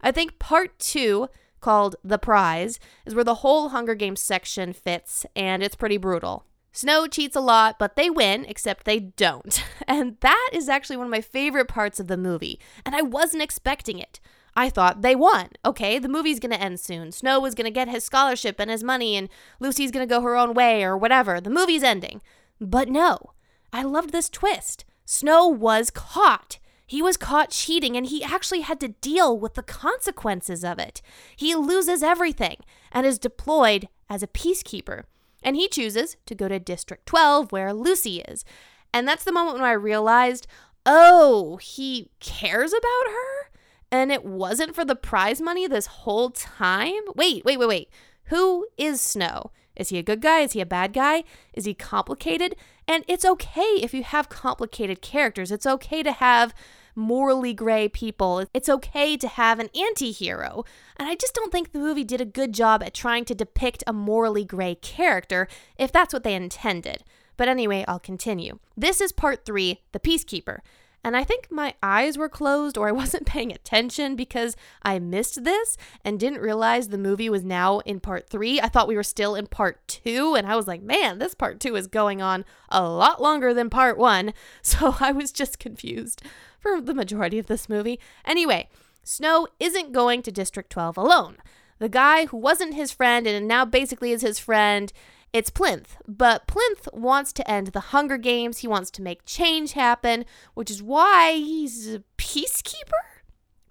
I 0.02 0.12
think 0.12 0.40
part 0.40 0.78
two, 0.80 1.30
called 1.62 1.96
The 2.04 2.18
Prize, 2.18 2.80
is 3.06 3.16
where 3.16 3.24
the 3.24 3.36
whole 3.36 3.70
Hunger 3.70 3.96
Games 3.96 4.20
section 4.22 4.74
fits, 4.74 5.26
and 5.36 5.64
it's 5.64 5.76
pretty 5.76 5.98
brutal. 5.98 6.46
Snow 6.76 7.06
cheats 7.08 7.36
a 7.36 7.40
lot, 7.40 7.78
but 7.78 7.96
they 7.96 8.10
win, 8.10 8.46
except 8.46 8.86
they 8.86 9.00
don't. 9.00 9.64
And 9.86 10.16
that 10.22 10.50
is 10.54 10.70
actually 10.70 10.96
one 10.96 11.08
of 11.08 11.12
my 11.12 11.20
favorite 11.22 11.68
parts 11.68 12.00
of 12.00 12.08
the 12.08 12.18
movie, 12.18 12.58
and 12.86 12.96
I 12.96 13.02
wasn't 13.02 13.44
expecting 13.44 14.00
it. 14.00 14.22
I 14.56 14.70
thought 14.70 15.02
they 15.02 15.16
won. 15.16 15.50
Okay, 15.66 16.00
the 16.00 16.08
movie's 16.08 16.40
gonna 16.40 16.56
end 16.56 16.80
soon. 16.80 17.12
Snow 17.12 17.40
was 17.40 17.54
gonna 17.54 17.70
get 17.70 17.90
his 17.90 18.06
scholarship 18.06 18.60
and 18.60 18.72
his 18.72 18.84
money, 18.84 19.16
and 19.18 19.28
Lucy's 19.60 19.92
gonna 19.92 20.08
go 20.08 20.22
her 20.22 20.36
own 20.36 20.54
way 20.54 20.84
or 20.84 20.98
whatever. 20.98 21.42
The 21.42 21.50
movie's 21.50 21.84
ending. 21.84 22.22
But 22.62 22.88
no, 22.88 23.34
I 23.74 23.84
loved 23.84 24.12
this 24.12 24.30
twist. 24.30 24.86
Snow 25.06 25.48
was 25.48 25.92
caught. 25.92 26.60
He 26.86 27.02
was 27.02 27.18
caught 27.18 27.50
cheating 27.50 27.96
and 27.96 28.06
he 28.06 28.24
actually 28.24 28.62
had 28.62 28.80
to 28.82 28.90
deal 28.90 29.38
with 29.38 29.54
the 29.54 29.64
consequences 29.64 30.64
of 30.64 30.80
it. 30.80 31.02
He 31.36 31.56
loses 31.56 32.04
everything 32.04 32.58
and 32.92 33.06
is 33.06 33.18
deployed 33.20 33.88
as 34.10 34.22
a 34.22 34.28
peacekeeper. 34.28 35.04
And 35.42 35.56
he 35.56 35.68
chooses 35.68 36.18
to 36.26 36.36
go 36.36 36.48
to 36.48 36.60
District 36.60 37.06
12, 37.06 37.52
where 37.52 37.74
Lucy 37.74 38.22
is. 38.22 38.46
And 38.94 39.08
that's 39.08 39.24
the 39.24 39.32
moment 39.32 39.58
when 39.58 39.66
I 39.66 39.74
realized, 39.74 40.48
oh, 40.86 41.58
he 41.58 42.12
cares 42.20 42.72
about 42.72 43.12
her? 43.12 43.50
And 43.92 44.12
it 44.12 44.26
wasn't 44.26 44.76
for 44.76 44.86
the 44.86 44.96
prize 44.96 45.42
money 45.42 45.68
this 45.68 45.88
whole 45.88 46.30
time? 46.30 47.02
Wait, 47.16 47.44
wait, 47.46 47.58
wait, 47.58 47.68
wait. 47.68 47.90
Who 48.26 48.68
is 48.78 49.02
Snow? 49.02 49.52
Is 49.76 49.90
he 49.90 49.98
a 49.98 50.04
good 50.04 50.22
guy? 50.22 50.40
Is 50.40 50.54
he 50.54 50.62
a 50.62 50.66
bad 50.66 50.94
guy? 50.94 51.24
Is 51.54 51.66
he 51.66 51.74
complicated? 51.74 52.56
And 52.88 53.04
it's 53.08 53.26
okay 53.26 53.80
if 53.82 53.94
you 53.94 54.04
have 54.04 54.30
complicated 54.30 55.02
characters. 55.02 55.52
It's 55.52 55.66
okay 55.66 56.04
to 56.04 56.12
have 56.12 56.54
morally 56.96 57.54
gray 57.54 57.90
people. 57.90 58.46
It's 58.54 58.70
okay 58.70 59.18
to 59.18 59.28
have 59.28 59.60
an 59.60 59.70
anti 59.76 60.12
hero. 60.12 60.66
And 60.98 61.08
I 61.08 61.16
just 61.16 61.34
don't 61.34 61.52
think 61.52 61.72
the 61.72 61.80
movie 61.80 62.04
did 62.04 62.22
a 62.22 62.26
good 62.26 62.54
job 62.54 62.84
at 62.84 62.94
trying 62.94 63.26
to 63.26 63.36
depict 63.36 63.84
a 63.88 63.94
morally 63.94 64.46
gray 64.46 64.76
character 64.76 65.48
if 65.78 65.92
that's 65.92 66.14
what 66.14 66.24
they 66.24 66.36
intended. 66.36 67.04
But 67.38 67.48
anyway, 67.48 67.84
I'll 67.88 68.00
continue. 68.00 68.60
This 68.78 69.02
is 69.02 69.12
part 69.12 69.46
three 69.46 69.82
The 69.92 70.00
Peacekeeper. 70.00 70.60
And 71.04 71.18
I 71.18 71.24
think 71.24 71.52
my 71.52 71.74
eyes 71.84 72.18
were 72.18 72.30
closed 72.30 72.78
or 72.78 72.88
I 72.88 72.92
wasn't 73.04 73.26
paying 73.26 73.52
attention 73.52 74.16
because 74.16 74.56
I 74.82 75.00
missed 75.00 75.44
this 75.44 75.78
and 76.04 76.20
didn't 76.20 76.42
realize 76.42 76.88
the 76.88 76.98
movie 76.98 77.30
was 77.30 77.44
now 77.44 77.80
in 77.80 78.00
part 78.00 78.30
three. 78.30 78.62
I 78.62 78.70
thought 78.70 78.88
we 78.88 78.96
were 78.96 79.04
still 79.04 79.36
in 79.36 79.48
part 79.48 79.86
two. 79.88 80.36
And 80.36 80.48
I 80.48 80.56
was 80.56 80.68
like, 80.68 80.82
man, 80.82 81.20
this 81.20 81.34
part 81.34 81.60
two 81.60 81.76
is 81.76 81.88
going 81.88 82.22
on 82.22 82.46
a 82.70 82.88
lot 82.88 83.22
longer 83.22 83.54
than 83.54 83.70
part 83.70 83.98
one. 83.98 84.34
So 84.62 84.96
I 85.00 85.12
was 85.12 85.32
just 85.32 85.60
confused 85.60 86.22
for 86.60 86.80
the 86.80 86.94
majority 86.94 87.38
of 87.38 87.48
this 87.48 87.68
movie. 87.68 88.00
Anyway, 88.26 88.70
Snow 89.04 89.48
isn't 89.60 89.92
going 89.92 90.22
to 90.24 90.32
District 90.32 90.70
12 90.70 90.98
alone. 90.98 91.38
The 91.80 91.90
guy 91.90 92.26
who 92.28 92.38
wasn't 92.38 92.74
his 92.74 92.92
friend 92.92 93.28
and 93.28 93.48
now 93.48 93.66
basically 93.66 94.12
is 94.12 94.22
his 94.22 94.40
friend 94.40 94.92
it's 95.34 95.50
Plinth, 95.50 95.98
but 96.08 96.46
Plinth 96.48 96.88
wants 96.94 97.34
to 97.34 97.50
end 97.50 97.68
the 97.68 97.80
Hunger 97.80 98.18
Games. 98.18 98.60
He 98.60 98.68
wants 98.68 98.92
to 98.92 99.02
make 99.02 99.26
change 99.26 99.74
happen, 99.74 100.26
which 100.54 100.70
is 100.70 100.84
why 100.84 101.34
he's 101.34 101.96
a 101.96 102.04
peacekeeper. 102.20 103.02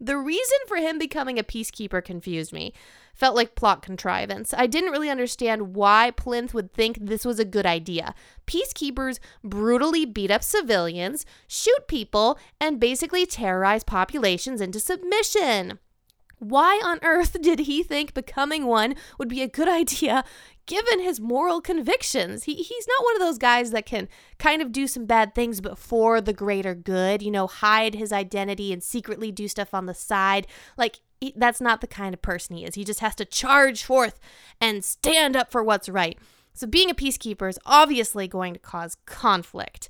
The 0.00 0.18
reason 0.18 0.58
for 0.66 0.78
him 0.78 0.98
becoming 0.98 1.38
a 1.38 1.44
peacekeeper 1.44 2.04
confused 2.04 2.52
me. 2.52 2.74
Felt 3.14 3.36
like 3.36 3.54
plot 3.54 3.82
contrivance. 3.82 4.52
I 4.52 4.66
didn't 4.66 4.90
really 4.90 5.08
understand 5.08 5.76
why 5.76 6.10
Plinth 6.10 6.52
would 6.52 6.72
think 6.72 6.98
this 7.00 7.24
was 7.24 7.38
a 7.38 7.44
good 7.44 7.66
idea. 7.66 8.12
Peacekeepers 8.44 9.20
brutally 9.44 10.04
beat 10.04 10.32
up 10.32 10.42
civilians, 10.42 11.24
shoot 11.46 11.86
people, 11.86 12.36
and 12.60 12.80
basically 12.80 13.24
terrorize 13.24 13.84
populations 13.84 14.60
into 14.60 14.80
submission. 14.80 15.78
Why 16.42 16.80
on 16.84 16.98
earth 17.04 17.36
did 17.40 17.60
he 17.60 17.84
think 17.84 18.12
becoming 18.14 18.66
one 18.66 18.96
would 19.16 19.28
be 19.28 19.42
a 19.42 19.48
good 19.48 19.68
idea 19.82 20.24
given 20.66 21.00
his 21.00 21.20
moral 21.20 21.60
convictions. 21.60 22.44
He, 22.44 22.54
he's 22.54 22.86
not 22.86 23.04
one 23.04 23.16
of 23.16 23.20
those 23.20 23.38
guys 23.38 23.70
that 23.72 23.86
can 23.86 24.08
kind 24.38 24.62
of 24.62 24.72
do 24.72 24.86
some 24.86 25.06
bad 25.06 25.34
things 25.34 25.60
but 25.60 25.78
for 25.78 26.20
the 26.20 26.32
greater 26.32 26.74
good, 26.74 27.22
you 27.22 27.30
know, 27.30 27.46
hide 27.46 27.94
his 27.94 28.12
identity 28.12 28.72
and 28.72 28.82
secretly 28.82 29.32
do 29.32 29.48
stuff 29.48 29.74
on 29.74 29.86
the 29.86 29.94
side. 29.94 30.46
Like, 30.76 31.00
he, 31.20 31.32
that's 31.36 31.60
not 31.60 31.80
the 31.80 31.86
kind 31.86 32.14
of 32.14 32.22
person 32.22 32.56
he 32.56 32.64
is. 32.64 32.74
He 32.74 32.84
just 32.84 33.00
has 33.00 33.14
to 33.16 33.24
charge 33.24 33.84
forth 33.84 34.18
and 34.60 34.84
stand 34.84 35.36
up 35.36 35.52
for 35.52 35.62
what's 35.62 35.88
right. 35.88 36.18
So, 36.54 36.66
being 36.66 36.90
a 36.90 36.94
peacekeeper 36.94 37.48
is 37.48 37.58
obviously 37.64 38.28
going 38.28 38.54
to 38.54 38.60
cause 38.60 38.96
conflict. 39.06 39.88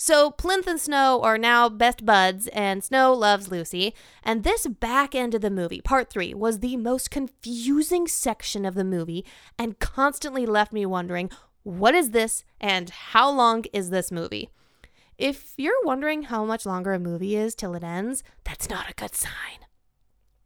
So 0.00 0.30
Plinth 0.30 0.68
and 0.68 0.80
Snow 0.80 1.20
are 1.24 1.36
now 1.36 1.68
best 1.68 2.06
buds, 2.06 2.46
and 2.48 2.84
Snow 2.84 3.12
loves 3.12 3.50
Lucy. 3.50 3.96
And 4.22 4.44
this 4.44 4.64
back 4.68 5.12
end 5.12 5.34
of 5.34 5.40
the 5.40 5.50
movie, 5.50 5.80
part 5.80 6.08
three, 6.08 6.32
was 6.32 6.60
the 6.60 6.76
most 6.76 7.10
confusing 7.10 8.06
section 8.06 8.64
of 8.64 8.76
the 8.76 8.84
movie 8.84 9.24
and 9.58 9.80
constantly 9.80 10.46
left 10.46 10.72
me 10.72 10.86
wondering 10.86 11.30
what 11.64 11.96
is 11.96 12.12
this 12.12 12.44
and 12.60 12.90
how 12.90 13.28
long 13.28 13.64
is 13.72 13.90
this 13.90 14.12
movie? 14.12 14.50
If 15.18 15.54
you're 15.56 15.84
wondering 15.84 16.22
how 16.22 16.44
much 16.44 16.64
longer 16.64 16.92
a 16.92 17.00
movie 17.00 17.34
is 17.34 17.56
till 17.56 17.74
it 17.74 17.82
ends, 17.82 18.22
that's 18.44 18.70
not 18.70 18.88
a 18.88 18.94
good 18.94 19.16
sign. 19.16 19.66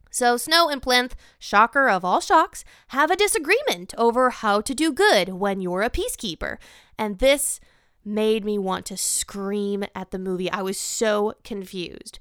So 0.09 0.35
Snow 0.35 0.67
and 0.67 0.81
Plinth, 0.81 1.15
shocker 1.37 1.87
of 1.89 2.03
all 2.03 2.21
shocks, 2.21 2.65
have 2.87 3.11
a 3.11 3.15
disagreement 3.15 3.93
over 3.99 4.31
how 4.31 4.61
to 4.61 4.73
do 4.73 4.91
good 4.91 5.29
when 5.29 5.61
you're 5.61 5.83
a 5.83 5.91
peacekeeper. 5.91 6.57
And 6.97 7.19
this 7.19 7.59
made 8.05 8.43
me 8.43 8.57
want 8.57 8.85
to 8.87 8.97
scream 8.97 9.83
at 9.95 10.11
the 10.11 10.19
movie. 10.19 10.51
I 10.51 10.61
was 10.61 10.79
so 10.79 11.33
confused. 11.43 12.19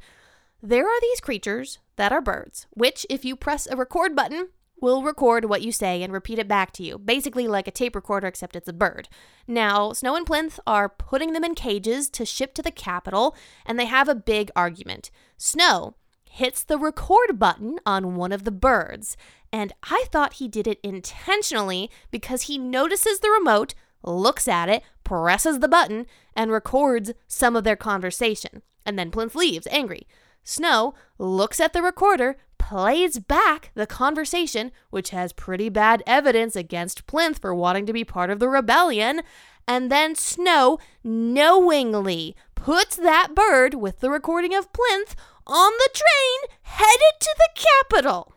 There 0.62 0.86
are 0.86 1.00
these 1.00 1.20
creatures 1.20 1.78
that 1.96 2.12
are 2.12 2.20
birds, 2.20 2.66
which, 2.70 3.04
if 3.10 3.24
you 3.24 3.34
press 3.34 3.66
a 3.66 3.76
record 3.76 4.14
button, 4.14 4.48
will 4.80 5.02
record 5.02 5.44
what 5.44 5.62
you 5.62 5.70
say 5.72 6.02
and 6.02 6.12
repeat 6.12 6.38
it 6.38 6.48
back 6.48 6.72
to 6.72 6.82
you, 6.82 6.98
basically 6.98 7.46
like 7.46 7.68
a 7.68 7.72
tape 7.72 7.94
recorder, 7.94 8.26
except 8.26 8.56
it's 8.56 8.68
a 8.68 8.72
bird. 8.72 9.08
Now, 9.46 9.92
Snow 9.92 10.16
and 10.16 10.26
Plinth 10.26 10.58
are 10.66 10.88
putting 10.88 11.32
them 11.32 11.44
in 11.44 11.54
cages 11.54 12.10
to 12.10 12.26
ship 12.26 12.52
to 12.54 12.62
the 12.62 12.72
capital, 12.72 13.36
and 13.64 13.78
they 13.78 13.86
have 13.86 14.08
a 14.08 14.14
big 14.14 14.50
argument. 14.56 15.10
Snow 15.38 15.94
hits 16.28 16.64
the 16.64 16.78
record 16.78 17.38
button 17.38 17.78
on 17.86 18.16
one 18.16 18.32
of 18.32 18.44
the 18.44 18.50
birds, 18.50 19.16
and 19.52 19.72
I 19.84 20.06
thought 20.10 20.34
he 20.34 20.48
did 20.48 20.66
it 20.66 20.80
intentionally 20.82 21.90
because 22.10 22.42
he 22.42 22.58
notices 22.58 23.20
the 23.20 23.30
remote, 23.30 23.74
looks 24.02 24.48
at 24.48 24.68
it, 24.68 24.82
presses 25.04 25.60
the 25.60 25.68
button, 25.68 26.06
and 26.34 26.50
records 26.50 27.12
some 27.26 27.56
of 27.56 27.64
their 27.64 27.76
conversation. 27.76 28.62
And 28.84 28.98
then 28.98 29.10
Plinth 29.10 29.34
leaves, 29.34 29.66
angry. 29.70 30.06
Snow 30.44 30.94
looks 31.18 31.60
at 31.60 31.72
the 31.72 31.82
recorder, 31.82 32.36
plays 32.58 33.18
back 33.18 33.70
the 33.74 33.86
conversation, 33.86 34.72
which 34.90 35.10
has 35.10 35.32
pretty 35.32 35.68
bad 35.68 36.02
evidence 36.06 36.56
against 36.56 37.06
Plinth 37.06 37.40
for 37.40 37.54
wanting 37.54 37.86
to 37.86 37.92
be 37.92 38.04
part 38.04 38.30
of 38.30 38.38
the 38.38 38.48
rebellion, 38.48 39.22
and 39.68 39.90
then 39.90 40.14
Snow 40.14 40.78
knowingly 41.04 42.34
puts 42.54 42.96
that 42.96 43.34
bird 43.34 43.74
with 43.74 44.00
the 44.00 44.10
recording 44.10 44.54
of 44.54 44.72
Plinth 44.72 45.14
on 45.46 45.72
the 45.78 45.90
train 45.92 46.56
headed 46.62 47.20
to 47.20 47.34
the 47.38 47.66
capital. 47.90 48.34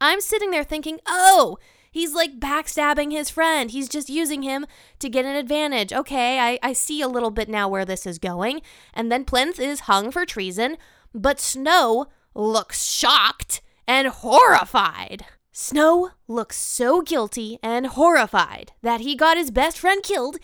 I'm 0.00 0.20
sitting 0.20 0.50
there 0.50 0.64
thinking, 0.64 0.98
oh, 1.06 1.58
He's 1.90 2.14
like 2.14 2.38
backstabbing 2.38 3.10
his 3.10 3.30
friend. 3.30 3.70
He's 3.70 3.88
just 3.88 4.08
using 4.08 4.42
him 4.42 4.66
to 5.00 5.08
get 5.08 5.24
an 5.24 5.34
advantage. 5.34 5.92
Okay, 5.92 6.38
I, 6.38 6.58
I 6.62 6.72
see 6.72 7.02
a 7.02 7.08
little 7.08 7.30
bit 7.30 7.48
now 7.48 7.68
where 7.68 7.84
this 7.84 8.06
is 8.06 8.18
going. 8.18 8.62
And 8.94 9.10
then 9.10 9.24
Plinth 9.24 9.58
is 9.58 9.80
hung 9.80 10.10
for 10.10 10.24
treason, 10.24 10.76
but 11.12 11.40
Snow 11.40 12.06
looks 12.34 12.84
shocked 12.84 13.60
and 13.88 14.08
horrified. 14.08 15.24
Snow 15.52 16.10
looks 16.28 16.56
so 16.56 17.02
guilty 17.02 17.58
and 17.62 17.88
horrified 17.88 18.72
that 18.82 19.00
he 19.00 19.16
got 19.16 19.36
his 19.36 19.50
best 19.50 19.78
friend 19.78 20.02
killed 20.02 20.38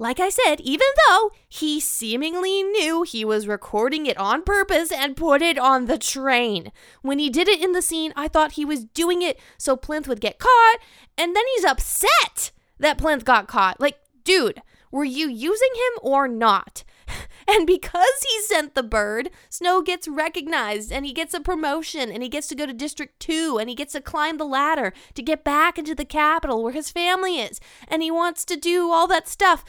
like 0.00 0.18
I 0.18 0.30
said, 0.30 0.60
even 0.62 0.86
though 1.06 1.30
he 1.46 1.78
seemingly 1.78 2.62
knew 2.62 3.02
he 3.02 3.22
was 3.22 3.46
recording 3.46 4.06
it 4.06 4.16
on 4.16 4.42
purpose 4.42 4.90
and 4.90 5.14
put 5.14 5.42
it 5.42 5.58
on 5.58 5.84
the 5.84 5.98
train. 5.98 6.72
When 7.02 7.18
he 7.18 7.28
did 7.28 7.48
it 7.48 7.62
in 7.62 7.72
the 7.72 7.82
scene, 7.82 8.14
I 8.16 8.26
thought 8.26 8.52
he 8.52 8.64
was 8.64 8.86
doing 8.86 9.20
it 9.20 9.38
so 9.58 9.76
Plinth 9.76 10.08
would 10.08 10.22
get 10.22 10.38
caught, 10.38 10.78
and 11.18 11.36
then 11.36 11.44
he's 11.54 11.66
upset 11.66 12.50
that 12.78 12.96
Plinth 12.96 13.26
got 13.26 13.46
caught. 13.46 13.78
Like, 13.78 13.98
dude, 14.24 14.62
were 14.90 15.04
you 15.04 15.28
using 15.28 15.74
him 15.74 16.00
or 16.02 16.26
not? 16.26 16.82
And 17.48 17.66
because 17.66 18.24
he 18.28 18.42
sent 18.42 18.76
the 18.76 18.82
bird, 18.82 19.30
Snow 19.48 19.82
gets 19.82 20.06
recognized 20.06 20.92
and 20.92 21.04
he 21.04 21.12
gets 21.12 21.34
a 21.34 21.40
promotion 21.40 22.12
and 22.12 22.22
he 22.22 22.28
gets 22.28 22.46
to 22.48 22.54
go 22.54 22.64
to 22.64 22.72
District 22.72 23.18
2 23.18 23.58
and 23.58 23.68
he 23.68 23.74
gets 23.74 23.94
to 23.94 24.00
climb 24.00 24.36
the 24.36 24.44
ladder 24.44 24.92
to 25.14 25.22
get 25.22 25.42
back 25.42 25.76
into 25.76 25.96
the 25.96 26.04
capital 26.04 26.62
where 26.62 26.72
his 26.72 26.92
family 26.92 27.40
is. 27.40 27.58
And 27.88 28.04
he 28.04 28.10
wants 28.10 28.44
to 28.44 28.56
do 28.56 28.92
all 28.92 29.08
that 29.08 29.26
stuff 29.26 29.64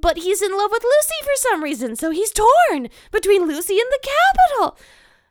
but 0.00 0.18
he's 0.18 0.42
in 0.42 0.56
love 0.56 0.70
with 0.70 0.82
Lucy 0.82 1.22
for 1.22 1.36
some 1.36 1.62
reason, 1.62 1.96
so 1.96 2.10
he's 2.10 2.32
torn 2.32 2.88
between 3.10 3.46
Lucy 3.46 3.78
and 3.78 3.88
the 3.90 4.08
capital. 4.08 4.78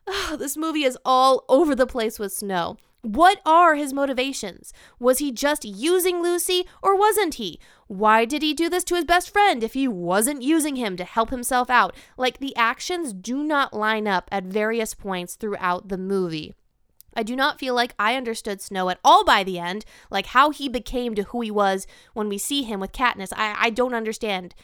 Oh, 0.06 0.36
this 0.38 0.56
movie 0.56 0.84
is 0.84 0.98
all 1.04 1.44
over 1.48 1.74
the 1.74 1.86
place 1.86 2.18
with 2.18 2.32
Snow. 2.32 2.76
What 3.04 3.42
are 3.44 3.74
his 3.74 3.92
motivations? 3.92 4.72
Was 4.98 5.18
he 5.18 5.30
just 5.30 5.64
using 5.66 6.22
Lucy 6.22 6.66
or 6.82 6.96
wasn't 6.96 7.34
he? 7.34 7.60
Why 7.86 8.24
did 8.24 8.40
he 8.40 8.54
do 8.54 8.70
this 8.70 8.84
to 8.84 8.94
his 8.94 9.04
best 9.04 9.30
friend 9.30 9.62
if 9.62 9.74
he 9.74 9.86
wasn't 9.86 10.40
using 10.42 10.76
him 10.76 10.96
to 10.96 11.04
help 11.04 11.28
himself 11.28 11.68
out? 11.68 11.94
Like 12.16 12.38
the 12.38 12.56
actions 12.56 13.12
do 13.12 13.44
not 13.44 13.74
line 13.74 14.08
up 14.08 14.28
at 14.32 14.44
various 14.44 14.94
points 14.94 15.34
throughout 15.34 15.88
the 15.88 15.98
movie. 15.98 16.54
I 17.16 17.22
do 17.22 17.36
not 17.36 17.58
feel 17.58 17.74
like 17.74 17.94
I 17.98 18.16
understood 18.16 18.60
Snow 18.60 18.88
at 18.88 19.00
all 19.04 19.24
by 19.24 19.44
the 19.44 19.58
end, 19.58 19.84
like 20.10 20.26
how 20.26 20.50
he 20.50 20.68
became 20.68 21.14
to 21.14 21.24
who 21.24 21.40
he 21.40 21.50
was 21.50 21.86
when 22.12 22.28
we 22.28 22.38
see 22.38 22.62
him 22.62 22.80
with 22.80 22.92
Katniss. 22.92 23.32
I, 23.36 23.56
I 23.58 23.70
don't 23.70 23.94
understand 23.94 24.54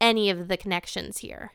any 0.00 0.30
of 0.30 0.48
the 0.48 0.56
connections 0.56 1.18
here. 1.18 1.52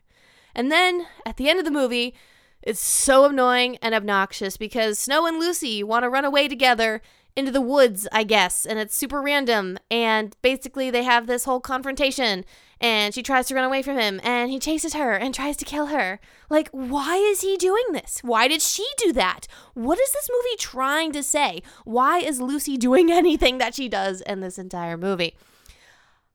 And 0.53 0.71
then 0.71 1.07
at 1.25 1.37
the 1.37 1.49
end 1.49 1.59
of 1.59 1.65
the 1.65 1.71
movie, 1.71 2.15
it's 2.61 2.79
so 2.79 3.25
annoying 3.25 3.77
and 3.81 3.93
obnoxious 3.93 4.57
because 4.57 4.97
Snow 4.97 5.25
and 5.25 5.37
Lucy 5.37 5.83
want 5.83 6.03
to 6.03 6.09
run 6.09 6.25
away 6.25 6.47
together 6.47 7.01
into 7.35 7.51
the 7.51 7.61
woods, 7.61 8.07
I 8.11 8.23
guess, 8.23 8.65
and 8.65 8.79
it's 8.79 8.95
super 8.95 9.21
random. 9.21 9.77
And 9.91 10.35
basically, 10.41 10.89
they 10.89 11.03
have 11.03 11.27
this 11.27 11.43
whole 11.43 11.59
confrontation, 11.59 12.45
and 12.79 13.13
she 13.13 13.21
tries 13.21 13.47
to 13.47 13.55
run 13.55 13.65
away 13.65 13.81
from 13.81 13.97
him, 13.97 14.21
and 14.23 14.49
he 14.49 14.59
chases 14.59 14.93
her 14.93 15.13
and 15.13 15.33
tries 15.33 15.57
to 15.57 15.65
kill 15.65 15.87
her. 15.87 16.19
Like, 16.49 16.69
why 16.71 17.17
is 17.17 17.41
he 17.41 17.57
doing 17.57 17.85
this? 17.91 18.19
Why 18.23 18.47
did 18.47 18.61
she 18.61 18.87
do 18.97 19.11
that? 19.13 19.47
What 19.73 19.99
is 19.99 20.11
this 20.13 20.29
movie 20.31 20.57
trying 20.57 21.11
to 21.11 21.23
say? 21.23 21.61
Why 21.83 22.19
is 22.19 22.39
Lucy 22.39 22.77
doing 22.77 23.11
anything 23.11 23.57
that 23.57 23.75
she 23.75 23.89
does 23.89 24.21
in 24.21 24.39
this 24.39 24.57
entire 24.57 24.97
movie? 24.97 25.35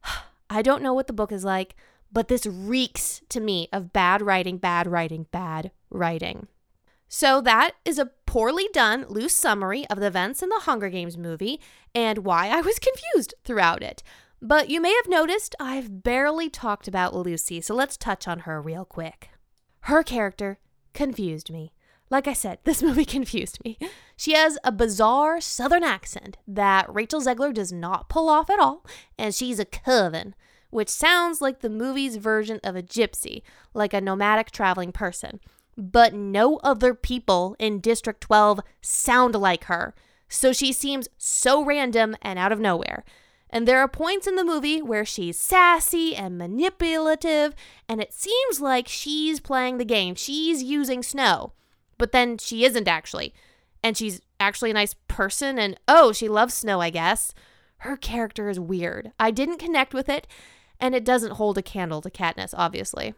I 0.51 0.63
don't 0.63 0.83
know 0.83 0.95
what 0.95 1.07
the 1.07 1.13
book 1.13 1.33
is 1.33 1.45
like, 1.45 1.77
but 2.13 2.29
this 2.29 2.45
reeks 2.45 3.23
to 3.29 3.41
me 3.41 3.69
of 3.73 3.93
bad 3.93 4.21
writing, 4.21 4.59
bad 4.59 4.87
writing, 4.87 5.27
bad 5.31 5.71
writing. 5.91 6.49
So, 7.13 7.41
that 7.41 7.73
is 7.85 7.99
a 7.99 8.13
poorly 8.25 8.69
done, 8.73 9.05
loose 9.09 9.35
summary 9.35 9.85
of 9.91 9.99
the 9.99 10.07
events 10.07 10.45
in 10.45 10.49
the 10.49 10.61
Hunger 10.61 10.89
Games 10.89 11.19
movie 11.19 11.61
and 11.93 12.19
why 12.19 12.51
I 12.51 12.61
was 12.61 12.79
confused 13.13 13.35
throughout 13.43 13.83
it. 13.83 14.05
But 14.41 14.71
you 14.71 14.81
may 14.81 14.95
have 14.95 15.09
noticed 15.09 15.57
I've 15.59 16.05
barely 16.05 16.49
talked 16.49 16.87
about 16.87 17.13
Lucy, 17.13 17.61
so 17.61 17.75
let's 17.75 17.97
touch 17.97 18.29
on 18.29 18.41
her 18.41 18.63
real 18.63 18.85
quick. 18.85 19.31
Her 19.83 20.05
character 20.05 20.61
confused 20.95 21.51
me. 21.51 21.73
Like 22.11 22.29
I 22.29 22.33
said, 22.33 22.61
this 22.65 22.81
movie 22.81 23.05
confused 23.05 23.59
me. 23.65 23.77
She 24.17 24.35
has 24.35 24.57
a 24.63 24.71
bizarre 24.71 25.41
southern 25.41 25.83
accent 25.83 26.37
that 26.47 26.95
Rachel 26.95 27.21
Zegler 27.21 27.53
does 27.53 27.73
not 27.73 28.09
pull 28.09 28.29
off 28.29 28.49
at 28.49 28.61
all, 28.61 28.87
and 29.19 29.35
she's 29.35 29.59
a 29.59 29.65
Covey, 29.65 30.35
which 30.71 30.89
sounds 30.89 31.41
like 31.41 31.59
the 31.59 31.69
movie's 31.69 32.15
version 32.15 32.61
of 32.63 32.77
a 32.77 32.85
gypsy, 32.85 33.43
like 33.75 33.93
a 33.93 34.01
nomadic 34.01 34.53
traveling 34.53 34.93
person. 34.93 35.41
But 35.81 36.13
no 36.13 36.59
other 36.59 36.93
people 36.93 37.57
in 37.59 37.81
District 37.81 38.21
12 38.21 38.61
sound 38.83 39.35
like 39.35 39.65
her, 39.65 39.95
so 40.29 40.53
she 40.53 40.75
seems 40.75 41.09
so 41.17 41.65
random 41.65 42.17
and 42.21 42.39
out 42.39 42.53
of 42.53 42.61
nowhere. 42.61 43.03
And 43.49 43.67
there 43.67 43.81
are 43.81 43.89
points 43.89 44.27
in 44.27 44.37
the 44.37 44.45
movie 44.45 44.83
where 44.83 45.07
she's 45.07 45.39
sassy 45.39 46.15
and 46.15 46.37
manipulative, 46.37 47.55
and 47.89 48.03
it 48.03 48.13
seems 48.13 48.61
like 48.61 48.89
she's 48.89 49.41
playing 49.41 49.79
the 49.79 49.87
game. 49.87 50.15
She's 50.15 50.63
using 50.63 51.03
Snow, 51.03 51.55
but 51.97 52.13
then 52.13 52.37
she 52.37 52.67
isn't 52.67 52.87
actually. 52.87 53.33
And 53.83 53.97
she's 53.97 54.21
actually 54.39 54.73
a 54.73 54.75
nice 54.75 54.95
person, 55.09 55.59
and 55.59 55.81
oh, 55.89 56.13
she 56.13 56.29
loves 56.29 56.53
Snow, 56.53 56.83
I 56.83 56.91
guess. 56.91 57.33
Her 57.79 57.97
character 57.97 58.51
is 58.51 58.61
weird. 58.61 59.13
I 59.19 59.31
didn't 59.31 59.57
connect 59.57 59.95
with 59.95 60.11
it, 60.11 60.27
and 60.79 60.95
it 60.95 61.07
doesn't 61.07 61.33
hold 61.33 61.57
a 61.57 61.63
candle 61.63 62.03
to 62.03 62.11
Katniss, 62.11 62.53
obviously. 62.55 63.15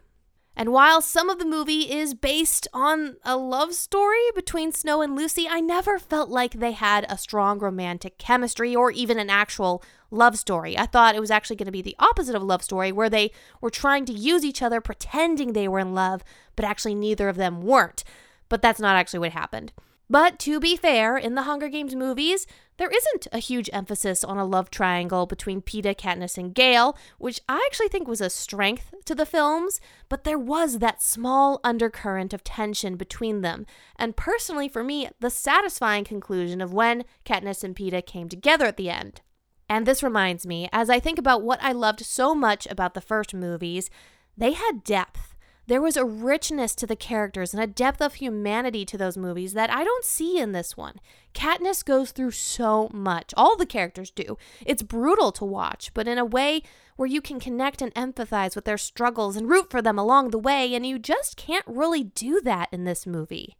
And 0.55 0.71
while 0.71 1.01
some 1.01 1.29
of 1.29 1.39
the 1.39 1.45
movie 1.45 1.91
is 1.91 2.13
based 2.13 2.67
on 2.73 3.17
a 3.25 3.35
love 3.35 3.73
story 3.73 4.21
between 4.35 4.71
Snow 4.71 5.01
and 5.01 5.15
Lucy, 5.15 5.47
I 5.49 5.59
never 5.59 5.97
felt 5.97 6.29
like 6.29 6.53
they 6.53 6.73
had 6.73 7.07
a 7.09 7.17
strong 7.17 7.57
romantic 7.57 8.19
chemistry 8.19 8.75
or 8.75 8.91
even 8.91 9.17
an 9.17 9.31
actual 9.31 9.83
love 10.11 10.37
story. 10.37 10.77
I 10.77 10.85
thought 10.85 11.15
it 11.15 11.19
was 11.19 11.31
actually 11.31 11.55
going 11.55 11.65
to 11.65 11.71
be 11.71 11.81
the 11.81 11.95
opposite 11.97 12.35
of 12.35 12.41
a 12.43 12.45
love 12.45 12.61
story, 12.61 12.91
where 12.91 13.09
they 13.09 13.31
were 13.61 13.71
trying 13.71 14.05
to 14.05 14.13
use 14.13 14.45
each 14.45 14.61
other, 14.61 14.79
pretending 14.79 15.53
they 15.53 15.67
were 15.67 15.79
in 15.79 15.95
love, 15.95 16.23
but 16.55 16.65
actually 16.65 16.93
neither 16.93 17.29
of 17.29 17.35
them 17.35 17.61
weren't. 17.61 18.03
But 18.47 18.61
that's 18.61 18.79
not 18.79 18.95
actually 18.95 19.19
what 19.19 19.31
happened. 19.31 19.73
But 20.13 20.37
to 20.41 20.59
be 20.59 20.75
fair, 20.75 21.17
in 21.17 21.33
the 21.33 21.41
Hunger 21.41 21.69
Games 21.69 21.95
movies, 21.95 22.45
there 22.77 22.91
isn't 22.91 23.27
a 23.31 23.39
huge 23.39 23.67
emphasis 23.73 24.23
on 24.23 24.37
a 24.37 24.45
love 24.45 24.69
triangle 24.69 25.25
between 25.25 25.59
Peeta, 25.59 25.95
Katniss, 25.95 26.37
and 26.37 26.53
Gale, 26.53 26.95
which 27.17 27.41
I 27.49 27.63
actually 27.65 27.87
think 27.87 28.07
was 28.07 28.21
a 28.21 28.29
strength 28.29 28.93
to 29.05 29.15
the 29.15 29.25
films, 29.25 29.81
but 30.09 30.23
there 30.23 30.37
was 30.37 30.77
that 30.77 31.01
small 31.01 31.59
undercurrent 31.63 32.31
of 32.31 32.43
tension 32.43 32.95
between 32.95 33.41
them. 33.41 33.65
And 33.95 34.15
personally, 34.15 34.69
for 34.69 34.83
me, 34.83 35.09
the 35.19 35.31
satisfying 35.31 36.03
conclusion 36.03 36.61
of 36.61 36.71
when 36.71 37.05
Katniss 37.25 37.63
and 37.63 37.75
Peeta 37.75 38.05
came 38.05 38.29
together 38.29 38.67
at 38.67 38.77
the 38.77 38.91
end. 38.91 39.21
And 39.67 39.87
this 39.87 40.03
reminds 40.03 40.45
me, 40.45 40.69
as 40.71 40.91
I 40.91 40.99
think 40.99 41.17
about 41.17 41.41
what 41.41 41.57
I 41.63 41.71
loved 41.71 42.05
so 42.05 42.35
much 42.35 42.67
about 42.67 42.93
the 42.93 43.01
first 43.01 43.33
movies, 43.33 43.89
they 44.37 44.51
had 44.51 44.83
depth. 44.83 45.32
There 45.65 45.81
was 45.81 45.95
a 45.95 46.03
richness 46.03 46.75
to 46.75 46.85
the 46.85 46.95
characters 46.95 47.53
and 47.53 47.63
a 47.63 47.67
depth 47.67 48.01
of 48.01 48.15
humanity 48.15 48.83
to 48.85 48.97
those 48.97 49.17
movies 49.17 49.53
that 49.53 49.69
I 49.69 49.85
don't 49.85 50.03
see 50.03 50.37
in 50.37 50.51
this 50.51 50.75
one. 50.75 50.99
Katniss 51.33 51.85
goes 51.85 52.11
through 52.11 52.31
so 52.31 52.89
much. 52.93 53.33
All 53.37 53.55
the 53.55 53.65
characters 53.65 54.11
do. 54.11 54.37
It's 54.65 54.83
brutal 54.83 55.31
to 55.31 55.45
watch, 55.45 55.93
but 55.93 56.07
in 56.07 56.17
a 56.17 56.25
way 56.25 56.63
where 56.97 57.07
you 57.07 57.21
can 57.21 57.39
connect 57.39 57.81
and 57.81 57.93
empathize 57.95 58.55
with 58.55 58.65
their 58.65 58.77
struggles 58.77 59.37
and 59.37 59.49
root 59.49 59.71
for 59.71 59.81
them 59.81 59.97
along 59.97 60.31
the 60.31 60.37
way, 60.39 60.75
and 60.75 60.85
you 60.85 60.99
just 60.99 61.37
can't 61.37 61.65
really 61.65 62.03
do 62.03 62.41
that 62.41 62.67
in 62.73 62.83
this 62.83 63.07
movie. 63.07 63.55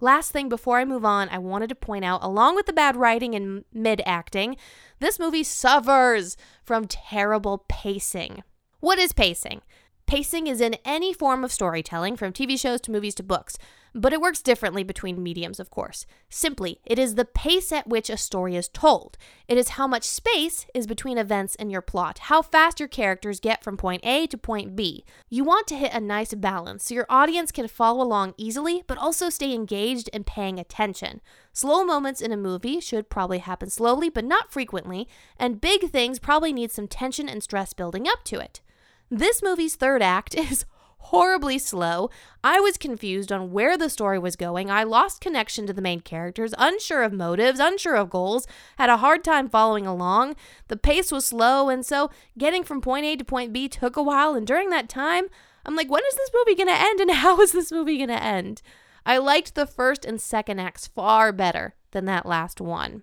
Last 0.00 0.30
thing 0.30 0.48
before 0.48 0.78
I 0.78 0.84
move 0.84 1.04
on, 1.04 1.28
I 1.28 1.38
wanted 1.38 1.70
to 1.70 1.74
point 1.74 2.04
out, 2.04 2.22
along 2.22 2.54
with 2.54 2.66
the 2.66 2.72
bad 2.72 2.94
writing 2.94 3.34
and 3.34 3.64
mid 3.72 4.00
acting, 4.06 4.56
this 5.00 5.18
movie 5.18 5.42
suffers 5.42 6.36
from 6.62 6.86
terrible 6.86 7.64
pacing. 7.68 8.44
What 8.78 9.00
is 9.00 9.12
pacing? 9.12 9.62
Pacing 10.08 10.46
is 10.46 10.62
in 10.62 10.78
any 10.86 11.12
form 11.12 11.44
of 11.44 11.52
storytelling, 11.52 12.16
from 12.16 12.32
TV 12.32 12.58
shows 12.58 12.80
to 12.80 12.90
movies 12.90 13.14
to 13.16 13.22
books, 13.22 13.58
but 13.94 14.14
it 14.14 14.22
works 14.22 14.40
differently 14.40 14.82
between 14.82 15.22
mediums, 15.22 15.60
of 15.60 15.68
course. 15.68 16.06
Simply, 16.30 16.80
it 16.86 16.98
is 16.98 17.14
the 17.14 17.26
pace 17.26 17.72
at 17.72 17.86
which 17.86 18.08
a 18.08 18.16
story 18.16 18.56
is 18.56 18.70
told. 18.70 19.18
It 19.48 19.58
is 19.58 19.76
how 19.76 19.86
much 19.86 20.04
space 20.04 20.64
is 20.74 20.86
between 20.86 21.18
events 21.18 21.56
in 21.56 21.68
your 21.68 21.82
plot, 21.82 22.20
how 22.20 22.40
fast 22.40 22.80
your 22.80 22.88
characters 22.88 23.38
get 23.38 23.62
from 23.62 23.76
point 23.76 24.00
A 24.02 24.26
to 24.28 24.38
point 24.38 24.74
B. 24.74 25.04
You 25.28 25.44
want 25.44 25.66
to 25.66 25.76
hit 25.76 25.92
a 25.92 26.00
nice 26.00 26.32
balance 26.32 26.84
so 26.84 26.94
your 26.94 27.06
audience 27.10 27.52
can 27.52 27.68
follow 27.68 28.02
along 28.02 28.32
easily, 28.38 28.84
but 28.86 28.96
also 28.96 29.28
stay 29.28 29.52
engaged 29.52 30.08
and 30.14 30.24
paying 30.24 30.58
attention. 30.58 31.20
Slow 31.52 31.84
moments 31.84 32.22
in 32.22 32.32
a 32.32 32.36
movie 32.38 32.80
should 32.80 33.10
probably 33.10 33.40
happen 33.40 33.68
slowly, 33.68 34.08
but 34.08 34.24
not 34.24 34.54
frequently, 34.54 35.06
and 35.38 35.60
big 35.60 35.90
things 35.90 36.18
probably 36.18 36.54
need 36.54 36.72
some 36.72 36.88
tension 36.88 37.28
and 37.28 37.42
stress 37.42 37.74
building 37.74 38.08
up 38.08 38.24
to 38.24 38.40
it. 38.40 38.62
This 39.10 39.42
movie's 39.42 39.76
third 39.76 40.02
act 40.02 40.34
is 40.36 40.64
horribly 40.98 41.58
slow. 41.58 42.10
I 42.44 42.60
was 42.60 42.76
confused 42.76 43.32
on 43.32 43.52
where 43.52 43.78
the 43.78 43.88
story 43.88 44.18
was 44.18 44.36
going. 44.36 44.70
I 44.70 44.82
lost 44.82 45.20
connection 45.20 45.66
to 45.66 45.72
the 45.72 45.80
main 45.80 46.00
characters, 46.00 46.54
unsure 46.58 47.02
of 47.02 47.12
motives, 47.12 47.60
unsure 47.60 47.96
of 47.96 48.10
goals, 48.10 48.46
had 48.76 48.90
a 48.90 48.98
hard 48.98 49.24
time 49.24 49.48
following 49.48 49.86
along. 49.86 50.36
The 50.68 50.76
pace 50.76 51.10
was 51.10 51.24
slow, 51.24 51.68
and 51.68 51.84
so 51.84 52.10
getting 52.36 52.62
from 52.62 52.80
point 52.80 53.06
A 53.06 53.16
to 53.16 53.24
point 53.24 53.52
B 53.52 53.68
took 53.68 53.96
a 53.96 54.02
while. 54.02 54.34
And 54.34 54.46
during 54.46 54.70
that 54.70 54.88
time, 54.88 55.28
I'm 55.64 55.76
like, 55.76 55.90
when 55.90 56.02
is 56.08 56.16
this 56.16 56.30
movie 56.34 56.54
going 56.54 56.68
to 56.68 56.74
end 56.74 57.00
and 57.00 57.10
how 57.12 57.40
is 57.40 57.52
this 57.52 57.72
movie 57.72 57.96
going 57.96 58.08
to 58.08 58.22
end? 58.22 58.60
I 59.06 59.16
liked 59.16 59.54
the 59.54 59.66
first 59.66 60.04
and 60.04 60.20
second 60.20 60.58
acts 60.58 60.86
far 60.86 61.32
better 61.32 61.74
than 61.92 62.04
that 62.04 62.26
last 62.26 62.60
one. 62.60 63.02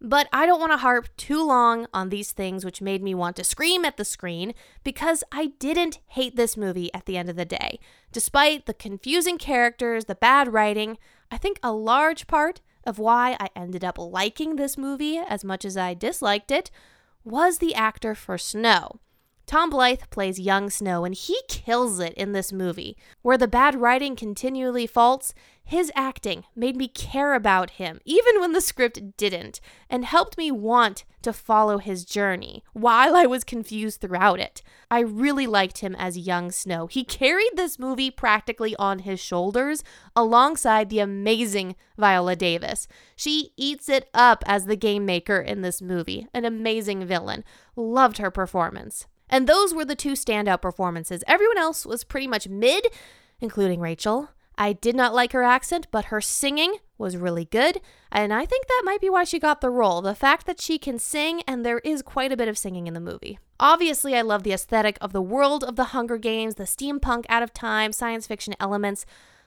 But 0.00 0.28
I 0.32 0.44
don't 0.44 0.60
want 0.60 0.72
to 0.72 0.78
harp 0.78 1.08
too 1.16 1.42
long 1.42 1.86
on 1.94 2.08
these 2.08 2.32
things 2.32 2.64
which 2.64 2.82
made 2.82 3.02
me 3.02 3.14
want 3.14 3.36
to 3.36 3.44
scream 3.44 3.84
at 3.84 3.96
the 3.96 4.04
screen 4.04 4.54
because 4.82 5.24
I 5.32 5.52
didn't 5.58 6.00
hate 6.08 6.36
this 6.36 6.56
movie 6.56 6.92
at 6.92 7.06
the 7.06 7.16
end 7.16 7.30
of 7.30 7.36
the 7.36 7.44
day. 7.44 7.78
Despite 8.12 8.66
the 8.66 8.74
confusing 8.74 9.38
characters, 9.38 10.04
the 10.04 10.14
bad 10.14 10.52
writing, 10.52 10.98
I 11.30 11.38
think 11.38 11.58
a 11.62 11.72
large 11.72 12.26
part 12.26 12.60
of 12.86 12.98
why 12.98 13.36
I 13.40 13.48
ended 13.56 13.84
up 13.84 13.96
liking 13.98 14.56
this 14.56 14.76
movie 14.76 15.18
as 15.18 15.42
much 15.42 15.64
as 15.64 15.76
I 15.76 15.94
disliked 15.94 16.50
it 16.50 16.70
was 17.24 17.58
the 17.58 17.74
actor 17.74 18.14
for 18.14 18.36
Snow. 18.36 19.00
Tom 19.46 19.68
Blythe 19.68 20.02
plays 20.10 20.40
young 20.40 20.70
Snow, 20.70 21.04
and 21.04 21.14
he 21.14 21.38
kills 21.48 22.00
it 22.00 22.14
in 22.14 22.32
this 22.32 22.52
movie. 22.52 22.96
Where 23.22 23.36
the 23.36 23.46
bad 23.46 23.80
writing 23.80 24.16
continually 24.16 24.86
faults, 24.86 25.34
his 25.62 25.92
acting 25.94 26.44
made 26.54 26.76
me 26.76 26.88
care 26.88 27.34
about 27.34 27.70
him, 27.70 28.00
even 28.04 28.40
when 28.40 28.52
the 28.52 28.60
script 28.60 29.16
didn't, 29.16 29.60
and 29.88 30.04
helped 30.04 30.36
me 30.36 30.50
want 30.50 31.04
to 31.22 31.32
follow 31.32 31.78
his 31.78 32.04
journey 32.04 32.62
while 32.74 33.16
I 33.16 33.24
was 33.24 33.44
confused 33.44 34.00
throughout 34.00 34.40
it. 34.40 34.62
I 34.90 35.00
really 35.00 35.46
liked 35.46 35.78
him 35.78 35.94
as 35.98 36.18
young 36.18 36.50
Snow. 36.50 36.86
He 36.86 37.02
carried 37.02 37.52
this 37.54 37.78
movie 37.78 38.10
practically 38.10 38.76
on 38.76 39.00
his 39.00 39.20
shoulders 39.20 39.82
alongside 40.14 40.90
the 40.90 41.00
amazing 41.00 41.76
Viola 41.96 42.36
Davis. 42.36 42.86
She 43.16 43.52
eats 43.56 43.88
it 43.88 44.08
up 44.12 44.44
as 44.46 44.66
the 44.66 44.76
game 44.76 45.06
maker 45.06 45.38
in 45.38 45.62
this 45.62 45.80
movie, 45.80 46.28
an 46.34 46.44
amazing 46.44 47.06
villain. 47.06 47.44
Loved 47.74 48.18
her 48.18 48.30
performance. 48.30 49.06
And 49.34 49.48
those 49.48 49.74
were 49.74 49.84
the 49.84 49.96
two 49.96 50.12
standout 50.12 50.62
performances. 50.62 51.24
Everyone 51.26 51.58
else 51.58 51.84
was 51.84 52.04
pretty 52.04 52.28
much 52.28 52.46
mid, 52.46 52.86
including 53.40 53.80
Rachel. 53.80 54.28
I 54.56 54.74
did 54.74 54.94
not 54.94 55.12
like 55.12 55.32
her 55.32 55.42
accent, 55.42 55.88
but 55.90 56.04
her 56.04 56.20
singing 56.20 56.76
was 56.98 57.16
really 57.16 57.46
good, 57.46 57.80
and 58.12 58.32
I 58.32 58.46
think 58.46 58.68
that 58.68 58.82
might 58.84 59.00
be 59.00 59.10
why 59.10 59.24
she 59.24 59.40
got 59.40 59.60
the 59.60 59.70
role. 59.70 60.00
The 60.02 60.14
fact 60.14 60.46
that 60.46 60.60
she 60.60 60.78
can 60.78 61.00
sing, 61.00 61.42
and 61.48 61.66
there 61.66 61.80
is 61.80 62.00
quite 62.00 62.30
a 62.30 62.36
bit 62.36 62.46
of 62.46 62.56
singing 62.56 62.86
in 62.86 62.94
the 62.94 63.00
movie. 63.00 63.40
Obviously, 63.58 64.14
I 64.14 64.22
love 64.22 64.44
the 64.44 64.52
aesthetic 64.52 64.98
of 65.00 65.12
the 65.12 65.20
world 65.20 65.64
of 65.64 65.74
the 65.74 65.86
Hunger 65.86 66.16
Games, 66.16 66.54
the 66.54 66.62
steampunk 66.62 67.24
out 67.28 67.42
of 67.42 67.52
time, 67.52 67.90
science 67.90 68.28
fiction 68.28 68.54
elements. 68.60 69.04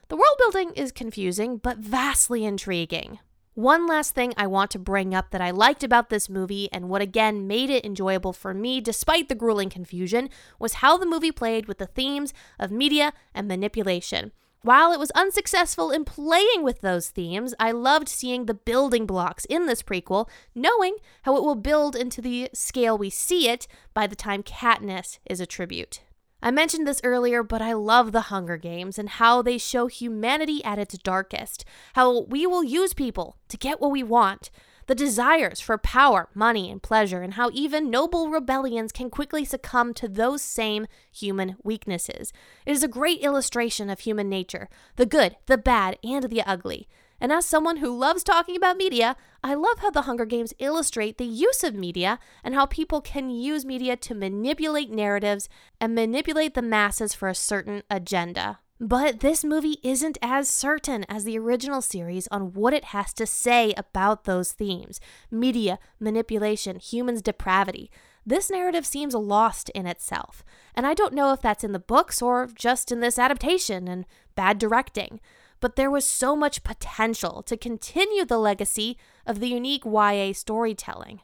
The 0.08 0.16
world 0.16 0.36
building 0.36 0.72
is 0.74 0.92
confusing, 0.92 1.56
but 1.56 1.78
vastly 1.78 2.44
intriguing. 2.44 3.20
One 3.58 3.88
last 3.88 4.14
thing 4.14 4.34
I 4.36 4.46
want 4.46 4.70
to 4.70 4.78
bring 4.78 5.12
up 5.12 5.32
that 5.32 5.40
I 5.40 5.50
liked 5.50 5.82
about 5.82 6.10
this 6.10 6.28
movie 6.28 6.68
and 6.70 6.88
what 6.88 7.02
again 7.02 7.48
made 7.48 7.70
it 7.70 7.84
enjoyable 7.84 8.32
for 8.32 8.54
me 8.54 8.80
despite 8.80 9.28
the 9.28 9.34
grueling 9.34 9.68
confusion 9.68 10.30
was 10.60 10.74
how 10.74 10.96
the 10.96 11.06
movie 11.06 11.32
played 11.32 11.66
with 11.66 11.78
the 11.78 11.86
themes 11.88 12.32
of 12.60 12.70
media 12.70 13.12
and 13.34 13.48
manipulation. 13.48 14.30
While 14.62 14.92
it 14.92 15.00
was 15.00 15.10
unsuccessful 15.10 15.90
in 15.90 16.04
playing 16.04 16.62
with 16.62 16.82
those 16.82 17.10
themes, 17.10 17.52
I 17.58 17.72
loved 17.72 18.08
seeing 18.08 18.46
the 18.46 18.54
building 18.54 19.06
blocks 19.06 19.44
in 19.46 19.66
this 19.66 19.82
prequel, 19.82 20.28
knowing 20.54 20.94
how 21.22 21.36
it 21.36 21.42
will 21.42 21.56
build 21.56 21.96
into 21.96 22.22
the 22.22 22.50
scale 22.52 22.96
we 22.96 23.10
see 23.10 23.48
it 23.48 23.66
by 23.92 24.06
the 24.06 24.14
time 24.14 24.44
Katniss 24.44 25.18
is 25.28 25.40
a 25.40 25.46
tribute. 25.46 26.02
I 26.40 26.50
mentioned 26.52 26.86
this 26.86 27.00
earlier, 27.02 27.42
but 27.42 27.60
I 27.60 27.72
love 27.72 28.12
the 28.12 28.22
Hunger 28.22 28.56
Games 28.56 28.98
and 28.98 29.08
how 29.08 29.42
they 29.42 29.58
show 29.58 29.88
humanity 29.88 30.62
at 30.64 30.78
its 30.78 30.96
darkest. 30.98 31.64
How 31.94 32.22
we 32.22 32.46
will 32.46 32.62
use 32.62 32.94
people 32.94 33.36
to 33.48 33.56
get 33.56 33.80
what 33.80 33.90
we 33.90 34.02
want. 34.02 34.50
the 34.88 34.94
desires 34.94 35.60
for 35.60 35.78
power, 35.78 36.28
money, 36.34 36.70
and 36.70 36.82
pleasure, 36.82 37.20
and 37.20 37.34
how 37.34 37.50
even 37.52 37.90
noble 37.90 38.30
rebellions 38.30 38.90
can 38.90 39.10
quickly 39.10 39.44
succumb 39.44 39.92
to 39.94 40.08
those 40.08 40.42
same 40.42 40.86
human 41.12 41.56
weaknesses. 41.62 42.32
It 42.66 42.72
is 42.72 42.82
a 42.82 42.88
great 42.88 43.20
illustration 43.20 43.90
of 43.90 44.00
human 44.00 44.28
nature 44.28 44.68
the 44.96 45.06
good, 45.06 45.36
the 45.46 45.58
bad, 45.58 45.98
and 46.02 46.24
the 46.24 46.42
ugly. 46.42 46.88
And 47.20 47.32
as 47.32 47.44
someone 47.44 47.78
who 47.78 47.96
loves 47.96 48.22
talking 48.22 48.56
about 48.56 48.76
media, 48.76 49.16
I 49.42 49.54
love 49.54 49.80
how 49.80 49.90
the 49.90 50.02
Hunger 50.02 50.24
Games 50.24 50.54
illustrate 50.58 51.18
the 51.18 51.24
use 51.24 51.64
of 51.64 51.74
media 51.74 52.18
and 52.44 52.54
how 52.54 52.66
people 52.66 53.00
can 53.00 53.30
use 53.30 53.64
media 53.64 53.96
to 53.96 54.14
manipulate 54.14 54.90
narratives 54.90 55.48
and 55.80 55.94
manipulate 55.94 56.54
the 56.54 56.62
masses 56.62 57.14
for 57.14 57.28
a 57.28 57.34
certain 57.34 57.82
agenda. 57.90 58.60
But 58.80 59.20
this 59.20 59.42
movie 59.42 59.78
isn't 59.82 60.18
as 60.22 60.48
certain 60.48 61.04
as 61.08 61.24
the 61.24 61.36
original 61.36 61.82
series 61.82 62.28
on 62.28 62.52
what 62.52 62.72
it 62.72 62.84
has 62.86 63.12
to 63.14 63.26
say 63.26 63.74
about 63.76 64.22
those 64.22 64.52
themes 64.52 65.00
media, 65.30 65.80
manipulation, 65.98 66.76
humans' 66.78 67.22
depravity. 67.22 67.90
This 68.24 68.50
narrative 68.50 68.86
seems 68.86 69.14
lost 69.14 69.68
in 69.70 69.86
itself, 69.86 70.44
and 70.74 70.86
I 70.86 70.94
don't 70.94 71.14
know 71.14 71.32
if 71.32 71.40
that's 71.40 71.64
in 71.64 71.72
the 71.72 71.78
books 71.78 72.22
or 72.22 72.46
just 72.54 72.92
in 72.92 73.00
this 73.00 73.18
adaptation 73.18 73.88
and 73.88 74.04
bad 74.36 74.58
directing 74.58 75.20
but 75.60 75.76
there 75.76 75.90
was 75.90 76.04
so 76.06 76.36
much 76.36 76.62
potential 76.64 77.42
to 77.42 77.56
continue 77.56 78.24
the 78.24 78.38
legacy 78.38 78.98
of 79.26 79.40
the 79.40 79.48
unique 79.48 79.84
YA 79.84 80.32
storytelling. 80.32 81.20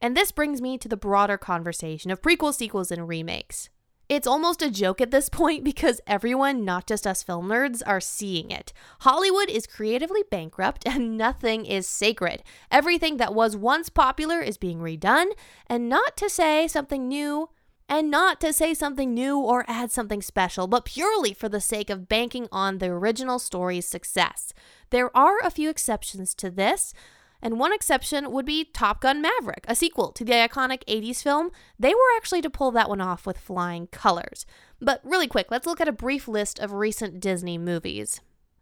And 0.00 0.16
this 0.16 0.32
brings 0.32 0.60
me 0.60 0.78
to 0.78 0.88
the 0.88 0.96
broader 0.96 1.36
conversation 1.36 2.10
of 2.10 2.22
prequels, 2.22 2.54
sequels, 2.54 2.90
and 2.90 3.08
remakes. 3.08 3.68
It's 4.08 4.26
almost 4.26 4.62
a 4.62 4.70
joke 4.70 5.02
at 5.02 5.10
this 5.10 5.28
point 5.28 5.64
because 5.64 6.00
everyone, 6.06 6.64
not 6.64 6.86
just 6.86 7.06
us 7.06 7.22
film 7.22 7.48
nerds, 7.48 7.82
are 7.86 8.00
seeing 8.00 8.50
it. 8.50 8.72
Hollywood 9.00 9.50
is 9.50 9.66
creatively 9.66 10.22
bankrupt 10.30 10.86
and 10.86 11.16
nothing 11.18 11.66
is 11.66 11.86
sacred. 11.86 12.42
Everything 12.70 13.18
that 13.18 13.34
was 13.34 13.56
once 13.56 13.88
popular 13.88 14.40
is 14.40 14.56
being 14.56 14.78
redone, 14.78 15.32
and 15.66 15.88
not 15.88 16.16
to 16.16 16.30
say 16.30 16.66
something 16.66 17.06
new 17.06 17.50
and 17.88 18.10
not 18.10 18.40
to 18.40 18.52
say 18.52 18.74
something 18.74 19.14
new 19.14 19.38
or 19.38 19.64
add 19.66 19.90
something 19.90 20.20
special, 20.20 20.66
but 20.66 20.84
purely 20.84 21.32
for 21.32 21.48
the 21.48 21.60
sake 21.60 21.88
of 21.88 22.08
banking 22.08 22.48
on 22.52 22.78
the 22.78 22.86
original 22.86 23.38
story's 23.38 23.86
success. 23.86 24.52
There 24.90 25.16
are 25.16 25.38
a 25.42 25.50
few 25.50 25.70
exceptions 25.70 26.34
to 26.34 26.50
this, 26.50 26.92
and 27.40 27.58
one 27.58 27.72
exception 27.72 28.30
would 28.32 28.44
be 28.44 28.64
Top 28.64 29.00
Gun 29.00 29.22
Maverick, 29.22 29.64
a 29.68 29.74
sequel 29.74 30.12
to 30.12 30.24
the 30.24 30.32
iconic 30.32 30.84
80s 30.86 31.22
film. 31.22 31.50
They 31.78 31.94
were 31.94 32.16
actually 32.16 32.42
to 32.42 32.50
pull 32.50 32.72
that 32.72 32.88
one 32.88 33.00
off 33.00 33.26
with 33.26 33.38
flying 33.38 33.86
colors. 33.86 34.44
But 34.80 35.00
really 35.04 35.28
quick, 35.28 35.50
let's 35.50 35.66
look 35.66 35.80
at 35.80 35.88
a 35.88 35.92
brief 35.92 36.28
list 36.28 36.58
of 36.58 36.72
recent 36.72 37.20
Disney 37.20 37.56
movies 37.56 38.20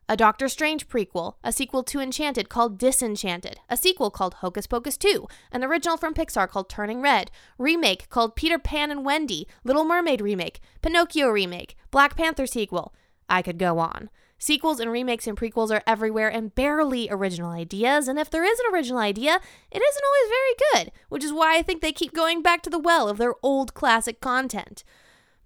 a 0.08 0.16
Doctor 0.16 0.48
Strange 0.48 0.88
prequel, 0.88 1.34
a 1.42 1.52
sequel 1.52 1.82
to 1.82 2.00
Enchanted 2.00 2.48
called 2.48 2.78
Disenchanted, 2.78 3.58
a 3.68 3.76
sequel 3.76 4.10
called 4.10 4.34
Hocus 4.34 4.66
Pocus 4.66 4.96
2, 4.96 5.26
an 5.50 5.64
original 5.64 5.96
from 5.96 6.14
Pixar 6.14 6.48
called 6.48 6.68
Turning 6.68 7.00
Red, 7.00 7.30
remake 7.58 8.08
called 8.08 8.36
Peter 8.36 8.58
Pan 8.58 8.90
and 8.90 9.04
Wendy, 9.04 9.48
Little 9.64 9.84
Mermaid 9.84 10.20
remake, 10.20 10.60
Pinocchio 10.80 11.28
remake, 11.28 11.76
Black 11.90 12.16
Panther 12.16 12.46
sequel. 12.46 12.94
I 13.28 13.42
could 13.42 13.58
go 13.58 13.78
on. 13.78 14.10
Sequels 14.38 14.80
and 14.80 14.92
remakes 14.92 15.26
and 15.26 15.36
prequels 15.36 15.70
are 15.70 15.82
everywhere 15.86 16.28
and 16.28 16.54
barely 16.54 17.08
original 17.10 17.50
ideas, 17.50 18.06
and 18.06 18.18
if 18.18 18.30
there 18.30 18.44
is 18.44 18.60
an 18.60 18.72
original 18.72 19.00
idea, 19.00 19.40
it 19.70 19.82
isn't 19.82 20.04
always 20.04 20.28
very 20.28 20.84
good, 20.84 20.92
which 21.08 21.24
is 21.24 21.32
why 21.32 21.56
I 21.56 21.62
think 21.62 21.80
they 21.80 21.92
keep 21.92 22.12
going 22.12 22.42
back 22.42 22.62
to 22.62 22.70
the 22.70 22.78
well 22.78 23.08
of 23.08 23.16
their 23.16 23.34
old 23.42 23.74
classic 23.74 24.20
content. 24.20 24.84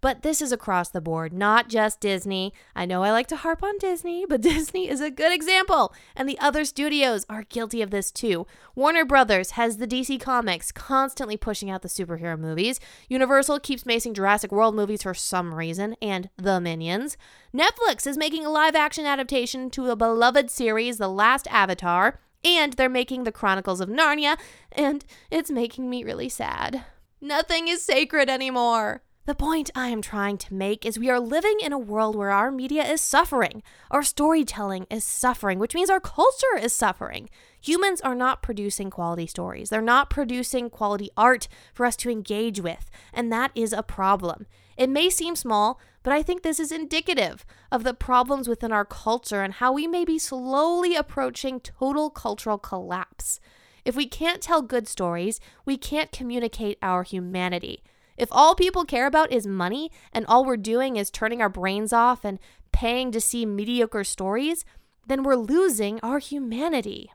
But 0.00 0.22
this 0.22 0.40
is 0.40 0.50
across 0.50 0.88
the 0.88 1.00
board, 1.00 1.32
not 1.32 1.68
just 1.68 2.00
Disney. 2.00 2.54
I 2.74 2.86
know 2.86 3.02
I 3.02 3.10
like 3.10 3.26
to 3.28 3.36
harp 3.36 3.62
on 3.62 3.76
Disney, 3.78 4.24
but 4.28 4.40
Disney 4.40 4.88
is 4.88 5.00
a 5.00 5.10
good 5.10 5.32
example, 5.32 5.94
and 6.16 6.28
the 6.28 6.38
other 6.38 6.64
studios 6.64 7.26
are 7.28 7.42
guilty 7.44 7.82
of 7.82 7.90
this 7.90 8.10
too. 8.10 8.46
Warner 8.74 9.04
Brothers 9.04 9.52
has 9.52 9.76
the 9.76 9.86
DC 9.86 10.20
Comics 10.20 10.72
constantly 10.72 11.36
pushing 11.36 11.70
out 11.70 11.82
the 11.82 11.88
superhero 11.88 12.38
movies. 12.38 12.80
Universal 13.08 13.60
keeps 13.60 13.84
making 13.84 14.14
Jurassic 14.14 14.50
World 14.52 14.74
movies 14.74 15.02
for 15.02 15.14
some 15.14 15.54
reason, 15.54 15.96
and 16.00 16.30
The 16.36 16.60
Minions. 16.60 17.16
Netflix 17.54 18.06
is 18.06 18.16
making 18.16 18.46
a 18.46 18.50
live 18.50 18.74
action 18.74 19.04
adaptation 19.04 19.70
to 19.70 19.90
a 19.90 19.96
beloved 19.96 20.50
series, 20.50 20.96
The 20.96 21.08
Last 21.08 21.46
Avatar, 21.48 22.18
and 22.42 22.72
they're 22.74 22.88
making 22.88 23.24
The 23.24 23.32
Chronicles 23.32 23.80
of 23.80 23.90
Narnia, 23.90 24.38
and 24.72 25.04
it's 25.30 25.50
making 25.50 25.90
me 25.90 26.04
really 26.04 26.30
sad. 26.30 26.84
Nothing 27.20 27.68
is 27.68 27.82
sacred 27.82 28.30
anymore. 28.30 29.02
The 29.30 29.36
point 29.36 29.70
I 29.76 29.90
am 29.90 30.02
trying 30.02 30.38
to 30.38 30.54
make 30.54 30.84
is 30.84 30.98
we 30.98 31.08
are 31.08 31.20
living 31.20 31.58
in 31.62 31.72
a 31.72 31.78
world 31.78 32.16
where 32.16 32.32
our 32.32 32.50
media 32.50 32.82
is 32.82 33.00
suffering. 33.00 33.62
Our 33.88 34.02
storytelling 34.02 34.88
is 34.90 35.04
suffering, 35.04 35.60
which 35.60 35.72
means 35.72 35.88
our 35.88 36.00
culture 36.00 36.58
is 36.60 36.72
suffering. 36.72 37.30
Humans 37.60 38.00
are 38.00 38.16
not 38.16 38.42
producing 38.42 38.90
quality 38.90 39.28
stories. 39.28 39.70
They're 39.70 39.80
not 39.80 40.10
producing 40.10 40.68
quality 40.68 41.10
art 41.16 41.46
for 41.72 41.86
us 41.86 41.94
to 41.98 42.10
engage 42.10 42.58
with, 42.58 42.90
and 43.14 43.32
that 43.32 43.52
is 43.54 43.72
a 43.72 43.84
problem. 43.84 44.46
It 44.76 44.90
may 44.90 45.08
seem 45.08 45.36
small, 45.36 45.78
but 46.02 46.12
I 46.12 46.24
think 46.24 46.42
this 46.42 46.58
is 46.58 46.72
indicative 46.72 47.46
of 47.70 47.84
the 47.84 47.94
problems 47.94 48.48
within 48.48 48.72
our 48.72 48.84
culture 48.84 49.42
and 49.42 49.54
how 49.54 49.72
we 49.72 49.86
may 49.86 50.04
be 50.04 50.18
slowly 50.18 50.96
approaching 50.96 51.60
total 51.60 52.10
cultural 52.10 52.58
collapse. 52.58 53.38
If 53.84 53.94
we 53.94 54.06
can't 54.06 54.42
tell 54.42 54.60
good 54.60 54.88
stories, 54.88 55.38
we 55.64 55.76
can't 55.76 56.10
communicate 56.10 56.78
our 56.82 57.04
humanity. 57.04 57.84
If 58.16 58.28
all 58.30 58.54
people 58.54 58.84
care 58.84 59.06
about 59.06 59.32
is 59.32 59.46
money 59.46 59.90
and 60.12 60.26
all 60.26 60.44
we're 60.44 60.56
doing 60.56 60.96
is 60.96 61.10
turning 61.10 61.40
our 61.40 61.48
brains 61.48 61.92
off 61.92 62.24
and 62.24 62.38
paying 62.72 63.12
to 63.12 63.20
see 63.20 63.46
mediocre 63.46 64.04
stories, 64.04 64.64
then 65.06 65.22
we're 65.22 65.36
losing 65.36 65.98
our 66.02 66.18
humanity. 66.18 67.10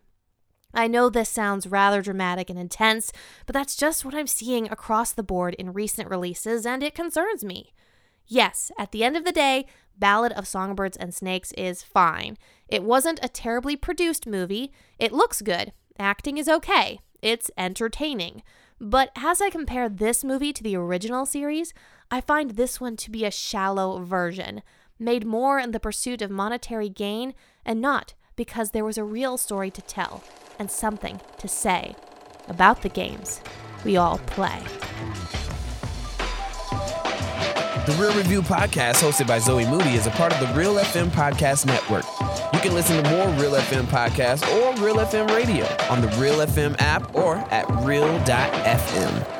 I 0.73 0.87
know 0.87 1.09
this 1.09 1.29
sounds 1.29 1.67
rather 1.67 2.01
dramatic 2.01 2.49
and 2.49 2.59
intense, 2.59 3.13
but 3.45 3.53
that's 3.53 3.77
just 3.77 4.03
what 4.03 4.13
I'm 4.13 4.27
seeing 4.27 4.69
across 4.69 5.13
the 5.13 5.23
board 5.23 5.53
in 5.53 5.71
recent 5.71 6.09
releases, 6.09 6.65
and 6.65 6.83
it 6.83 6.93
concerns 6.93 7.45
me. 7.45 7.73
Yes, 8.27 8.71
at 8.77 8.91
the 8.91 9.03
end 9.03 9.15
of 9.15 9.23
the 9.23 9.31
day, 9.31 9.65
Ballad 9.97 10.33
of 10.33 10.47
Songbirds 10.47 10.97
and 10.97 11.13
Snakes 11.13 11.53
is 11.53 11.83
fine. 11.83 12.37
It 12.67 12.83
wasn't 12.83 13.23
a 13.23 13.29
terribly 13.29 13.77
produced 13.77 14.27
movie. 14.27 14.73
It 14.99 15.13
looks 15.13 15.41
good. 15.41 15.71
Acting 15.97 16.37
is 16.37 16.49
okay. 16.49 16.99
It's 17.21 17.49
entertaining. 17.57 18.43
But 18.79 19.11
as 19.15 19.41
I 19.41 19.49
compare 19.49 19.87
this 19.87 20.23
movie 20.23 20.51
to 20.53 20.63
the 20.63 20.75
original 20.75 21.25
series, 21.25 21.73
I 22.11 22.21
find 22.21 22.51
this 22.51 22.81
one 22.81 22.97
to 22.97 23.11
be 23.11 23.25
a 23.25 23.31
shallow 23.31 24.03
version, 24.03 24.61
made 24.99 25.25
more 25.25 25.59
in 25.59 25.71
the 25.71 25.79
pursuit 25.79 26.21
of 26.21 26.29
monetary 26.29 26.89
gain 26.89 27.33
and 27.65 27.81
not 27.81 28.13
because 28.35 28.71
there 28.71 28.85
was 28.85 28.97
a 28.97 29.03
real 29.03 29.37
story 29.37 29.71
to 29.71 29.81
tell 29.81 30.23
and 30.59 30.69
something 30.69 31.21
to 31.37 31.47
say 31.47 31.95
about 32.47 32.81
the 32.81 32.89
games 32.89 33.41
we 33.83 33.97
all 33.97 34.17
play. 34.19 34.61
The 37.85 37.91
Reel 37.99 38.17
Review 38.17 38.41
podcast, 38.41 38.95
hosted 38.95 39.27
by 39.27 39.37
Zoe 39.37 39.63
Moody, 39.67 39.89
is 39.89 40.07
a 40.07 40.09
part 40.11 40.33
of 40.33 40.39
the 40.39 40.51
Real 40.59 40.73
FM 40.73 41.09
Podcast 41.09 41.67
Network. 41.67 42.03
You 42.51 42.59
can 42.59 42.73
listen 42.73 43.03
to 43.03 43.09
more 43.11 43.27
Real 43.39 43.51
FM 43.51 43.83
podcasts 43.83 44.41
or 44.55 44.83
Real 44.83 44.95
FM 44.95 45.27
radio 45.35 45.65
on 45.91 46.01
the 46.01 46.07
Real 46.17 46.37
FM 46.37 46.75
app 46.79 47.13
or 47.13 47.35
at 47.51 47.69
Real.fm. 47.85 49.34